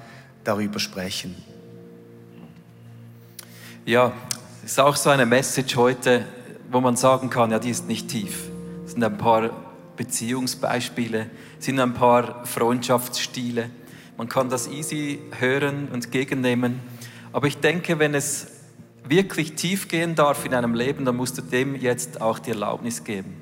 darüber 0.44 0.78
sprechen. 0.78 1.36
Ja, 3.84 4.12
ist 4.64 4.80
auch 4.80 4.96
so 4.96 5.10
eine 5.10 5.26
Message 5.26 5.76
heute, 5.76 6.24
wo 6.70 6.80
man 6.80 6.96
sagen 6.96 7.30
kann, 7.30 7.50
ja, 7.50 7.58
die 7.58 7.70
ist 7.70 7.86
nicht 7.86 8.08
tief. 8.08 8.48
Es 8.84 8.92
sind 8.92 9.04
ein 9.04 9.18
paar 9.18 9.50
Beziehungsbeispiele, 9.96 11.30
sind 11.58 11.80
ein 11.80 11.94
paar 11.94 12.44
Freundschaftsstile. 12.44 13.70
Man 14.16 14.28
kann 14.28 14.48
das 14.48 14.68
easy 14.68 15.20
hören 15.38 15.88
und 15.92 16.10
gegennehmen. 16.10 16.80
Aber 17.32 17.46
ich 17.46 17.58
denke, 17.58 17.98
wenn 17.98 18.14
es 18.14 18.48
wirklich 19.08 19.54
tief 19.54 19.88
gehen 19.88 20.14
darf 20.14 20.44
in 20.44 20.54
einem 20.54 20.74
Leben, 20.74 21.04
dann 21.04 21.16
musst 21.16 21.38
du 21.38 21.42
dem 21.42 21.74
jetzt 21.74 22.20
auch 22.20 22.38
die 22.38 22.50
Erlaubnis 22.50 23.04
geben. 23.04 23.34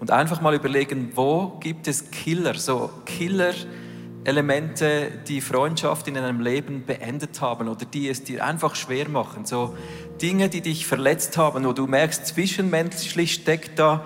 Und 0.00 0.10
einfach 0.10 0.40
mal 0.40 0.54
überlegen, 0.54 1.12
wo 1.14 1.58
gibt 1.60 1.88
es 1.88 2.10
Killer, 2.10 2.54
so 2.54 2.90
Killer-Elemente, 3.06 5.08
die 5.26 5.40
Freundschaft 5.40 6.08
in 6.08 6.18
einem 6.18 6.40
Leben 6.40 6.84
beendet 6.84 7.40
haben 7.40 7.68
oder 7.68 7.84
die 7.84 8.08
es 8.08 8.24
dir 8.24 8.44
einfach 8.44 8.74
schwer 8.74 9.08
machen. 9.08 9.46
So 9.46 9.76
Dinge, 10.20 10.48
die 10.48 10.60
dich 10.60 10.86
verletzt 10.86 11.36
haben, 11.36 11.64
wo 11.64 11.72
du 11.72 11.86
merkst, 11.86 12.26
zwischenmenschlich 12.26 13.34
steckt 13.34 13.78
da 13.78 14.04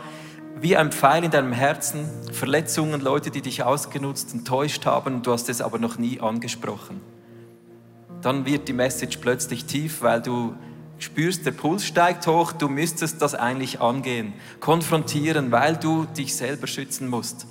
wie 0.60 0.76
ein 0.76 0.92
Pfeil 0.92 1.24
in 1.24 1.30
deinem 1.30 1.52
Herzen, 1.52 2.04
Verletzungen, 2.32 3.00
Leute, 3.00 3.30
die 3.30 3.42
dich 3.42 3.62
ausgenutzt, 3.62 4.32
enttäuscht 4.34 4.86
haben, 4.86 5.22
du 5.22 5.32
hast 5.32 5.48
es 5.48 5.60
aber 5.60 5.78
noch 5.78 5.98
nie 5.98 6.20
angesprochen. 6.20 7.00
Dann 8.22 8.44
wird 8.44 8.68
die 8.68 8.72
Message 8.72 9.18
plötzlich 9.18 9.64
tief, 9.66 10.02
weil 10.02 10.20
du 10.20 10.54
spürst, 10.98 11.46
der 11.46 11.52
Puls 11.52 11.86
steigt 11.86 12.26
hoch, 12.26 12.52
du 12.52 12.68
müsstest 12.68 13.22
das 13.22 13.34
eigentlich 13.34 13.80
angehen, 13.80 14.32
konfrontieren, 14.60 15.52
weil 15.52 15.76
du 15.76 16.06
dich 16.16 16.34
selber 16.34 16.66
schützen 16.66 17.08
musst. 17.08 17.46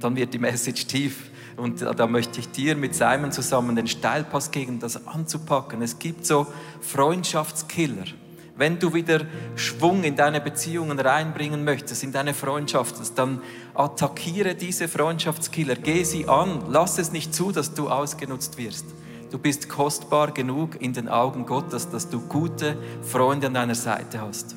Dann 0.00 0.16
wird 0.16 0.34
die 0.34 0.38
Message 0.38 0.86
tief. 0.86 1.30
Und 1.56 1.82
da 1.82 2.06
möchte 2.08 2.40
ich 2.40 2.50
dir 2.50 2.74
mit 2.74 2.96
Simon 2.96 3.30
zusammen 3.30 3.76
den 3.76 3.86
Steilpass 3.86 4.50
geben, 4.50 4.80
das 4.80 5.06
anzupacken. 5.06 5.82
Es 5.82 6.00
gibt 6.00 6.26
so 6.26 6.48
Freundschaftskiller. 6.80 8.06
Wenn 8.56 8.78
du 8.78 8.94
wieder 8.94 9.22
Schwung 9.56 10.04
in 10.04 10.14
deine 10.14 10.40
Beziehungen 10.40 11.00
reinbringen 11.00 11.64
möchtest, 11.64 12.04
in 12.04 12.12
deine 12.12 12.34
Freundschaften, 12.34 13.04
dann 13.16 13.42
attackiere 13.74 14.54
diese 14.54 14.86
Freundschaftskiller, 14.86 15.74
geh 15.74 16.04
sie 16.04 16.28
an, 16.28 16.62
lass 16.68 16.98
es 16.98 17.10
nicht 17.10 17.34
zu, 17.34 17.50
dass 17.50 17.74
du 17.74 17.88
ausgenutzt 17.88 18.56
wirst. 18.56 18.86
Du 19.32 19.38
bist 19.38 19.68
kostbar 19.68 20.30
genug 20.30 20.80
in 20.80 20.92
den 20.92 21.08
Augen 21.08 21.46
Gottes, 21.46 21.90
dass 21.90 22.08
du 22.08 22.20
gute 22.20 22.76
Freunde 23.02 23.48
an 23.48 23.54
deiner 23.54 23.74
Seite 23.74 24.20
hast. 24.20 24.54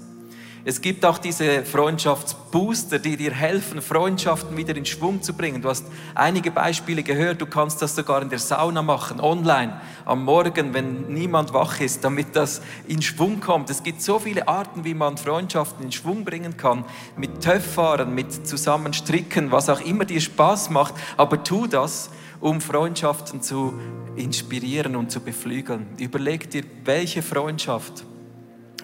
Es 0.69 0.81
gibt 0.81 1.05
auch 1.05 1.17
diese 1.17 1.63
Freundschaftsbooster, 1.63 2.99
die 2.99 3.15
dir 3.15 3.31
helfen, 3.31 3.81
Freundschaften 3.81 4.57
wieder 4.57 4.75
in 4.75 4.85
Schwung 4.85 5.21
zu 5.21 5.33
bringen. 5.33 5.61
Du 5.61 5.69
hast 5.69 5.85
einige 6.13 6.51
Beispiele 6.51 7.03
gehört. 7.03 7.39
Du 7.39 7.45
kannst 7.45 7.81
das 7.81 7.95
sogar 7.95 8.21
in 8.21 8.27
der 8.27 8.39
Sauna 8.39 8.81
machen, 8.81 9.21
online, 9.21 9.79
am 10.03 10.25
Morgen, 10.25 10.73
wenn 10.73 11.07
niemand 11.07 11.53
wach 11.53 11.79
ist, 11.79 12.03
damit 12.03 12.35
das 12.35 12.61
in 12.85 13.01
Schwung 13.01 13.39
kommt. 13.39 13.69
Es 13.69 13.81
gibt 13.81 14.01
so 14.01 14.19
viele 14.19 14.49
Arten, 14.49 14.83
wie 14.83 14.93
man 14.93 15.15
Freundschaften 15.15 15.85
in 15.85 15.93
Schwung 15.93 16.25
bringen 16.25 16.57
kann. 16.57 16.83
Mit 17.15 17.39
Töfffahren, 17.41 18.13
mit 18.13 18.45
Zusammenstricken, 18.45 19.53
was 19.53 19.69
auch 19.69 19.79
immer 19.79 20.03
dir 20.03 20.19
Spaß 20.19 20.69
macht. 20.71 20.95
Aber 21.15 21.45
tu 21.45 21.67
das, 21.67 22.09
um 22.41 22.59
Freundschaften 22.59 23.41
zu 23.41 23.79
inspirieren 24.17 24.97
und 24.97 25.13
zu 25.13 25.21
beflügeln. 25.21 25.87
Überleg 25.97 26.49
dir, 26.49 26.65
welche 26.83 27.21
Freundschaft 27.21 28.03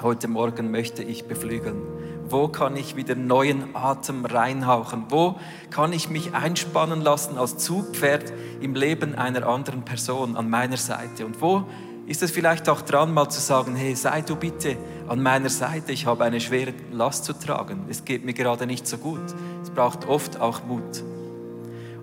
heute 0.01 0.27
Morgen 0.27 0.71
möchte 0.71 1.03
ich 1.03 1.25
beflügeln? 1.25 1.81
Wo 2.27 2.47
kann 2.47 2.75
ich 2.75 2.95
wieder 2.95 3.15
neuen 3.15 3.75
Atem 3.75 4.25
reinhauchen? 4.25 5.05
Wo 5.09 5.35
kann 5.69 5.93
ich 5.93 6.09
mich 6.09 6.33
einspannen 6.33 7.01
lassen 7.01 7.37
als 7.37 7.57
Zugpferd 7.57 8.33
im 8.61 8.75
Leben 8.75 9.15
einer 9.15 9.47
anderen 9.47 9.83
Person 9.83 10.35
an 10.35 10.49
meiner 10.49 10.77
Seite? 10.77 11.25
Und 11.25 11.41
wo 11.41 11.65
ist 12.07 12.23
es 12.23 12.31
vielleicht 12.31 12.67
auch 12.69 12.81
dran, 12.81 13.13
mal 13.13 13.29
zu 13.29 13.39
sagen, 13.39 13.75
hey, 13.75 13.95
sei 13.95 14.21
du 14.21 14.35
bitte 14.35 14.77
an 15.07 15.21
meiner 15.21 15.49
Seite, 15.49 15.91
ich 15.91 16.05
habe 16.05 16.23
eine 16.23 16.41
schwere 16.41 16.73
Last 16.91 17.25
zu 17.25 17.33
tragen. 17.33 17.85
Es 17.89 18.03
geht 18.03 18.25
mir 18.25 18.33
gerade 18.33 18.65
nicht 18.65 18.87
so 18.87 18.97
gut. 18.97 19.21
Es 19.61 19.69
braucht 19.69 20.07
oft 20.07 20.39
auch 20.39 20.63
Mut. 20.65 21.03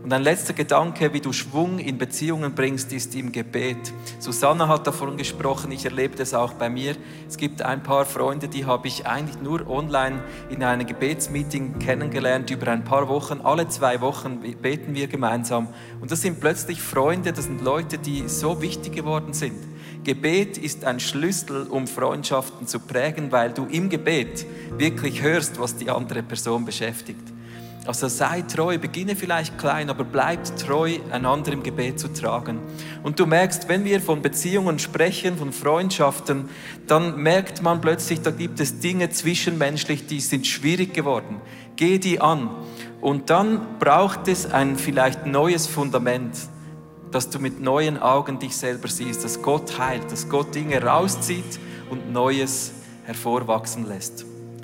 Und 0.02 0.14
ein 0.14 0.22
letzter 0.22 0.54
Gedanke, 0.54 1.12
wie 1.12 1.20
du 1.20 1.30
Schwung 1.30 1.78
in 1.78 1.98
Beziehungen 1.98 2.54
bringst, 2.54 2.90
ist 2.92 3.14
im 3.14 3.32
Gebet. 3.32 3.92
Susanna 4.18 4.66
hat 4.66 4.86
davon 4.86 5.18
gesprochen, 5.18 5.70
ich 5.72 5.84
erlebe 5.84 6.16
das 6.16 6.32
auch 6.32 6.54
bei 6.54 6.70
mir. 6.70 6.96
Es 7.28 7.36
gibt 7.36 7.60
ein 7.60 7.82
paar 7.82 8.06
Freunde, 8.06 8.48
die 8.48 8.64
habe 8.64 8.88
ich 8.88 9.06
eigentlich 9.06 9.42
nur 9.42 9.68
online 9.68 10.22
in 10.48 10.64
einem 10.64 10.86
Gebetsmeeting 10.86 11.78
kennengelernt 11.80 12.50
über 12.50 12.68
ein 12.68 12.82
paar 12.82 13.08
Wochen. 13.08 13.42
Alle 13.42 13.68
zwei 13.68 14.00
Wochen 14.00 14.40
beten 14.62 14.94
wir 14.94 15.06
gemeinsam. 15.06 15.68
Und 16.00 16.10
das 16.10 16.22
sind 16.22 16.40
plötzlich 16.40 16.80
Freunde, 16.80 17.34
das 17.34 17.44
sind 17.44 17.62
Leute, 17.62 17.98
die 17.98 18.26
so 18.26 18.62
wichtig 18.62 18.94
geworden 18.94 19.34
sind. 19.34 19.58
Gebet 20.02 20.56
ist 20.56 20.86
ein 20.86 20.98
Schlüssel, 20.98 21.66
um 21.66 21.86
Freundschaften 21.86 22.66
zu 22.66 22.80
prägen, 22.80 23.32
weil 23.32 23.52
du 23.52 23.66
im 23.66 23.90
Gebet 23.90 24.46
wirklich 24.78 25.20
hörst, 25.20 25.60
was 25.60 25.76
die 25.76 25.90
andere 25.90 26.22
Person 26.22 26.64
beschäftigt. 26.64 27.20
Also 27.86 28.08
sei 28.08 28.42
treu, 28.42 28.78
beginne 28.78 29.16
vielleicht 29.16 29.56
klein, 29.58 29.88
aber 29.88 30.04
bleib 30.04 30.44
treu, 30.56 30.98
einander 31.10 31.52
im 31.52 31.62
Gebet 31.62 31.98
zu 31.98 32.12
tragen. 32.12 32.60
Und 33.02 33.18
du 33.18 33.26
merkst, 33.26 33.68
wenn 33.68 33.84
wir 33.84 34.00
von 34.00 34.20
Beziehungen 34.20 34.78
sprechen, 34.78 35.38
von 35.38 35.52
Freundschaften, 35.52 36.50
dann 36.86 37.22
merkt 37.22 37.62
man 37.62 37.80
plötzlich, 37.80 38.20
da 38.20 38.30
gibt 38.30 38.60
es 38.60 38.80
Dinge 38.80 39.08
zwischenmenschlich, 39.08 40.06
die 40.06 40.20
sind 40.20 40.46
schwierig 40.46 40.92
geworden. 40.92 41.40
Geh 41.76 41.98
die 41.98 42.20
an. 42.20 42.50
Und 43.00 43.30
dann 43.30 43.78
braucht 43.78 44.28
es 44.28 44.52
ein 44.52 44.76
vielleicht 44.76 45.24
neues 45.24 45.66
Fundament, 45.66 46.36
dass 47.10 47.30
du 47.30 47.38
mit 47.38 47.60
neuen 47.60 47.98
Augen 47.98 48.38
dich 48.38 48.56
selber 48.56 48.88
siehst, 48.88 49.24
dass 49.24 49.40
Gott 49.40 49.78
heilt, 49.78 50.12
dass 50.12 50.28
Gott 50.28 50.54
Dinge 50.54 50.82
rauszieht 50.82 51.58
und 51.88 52.12
Neues 52.12 52.72
hervorwachsen 53.04 53.88
lässt. 53.88 54.29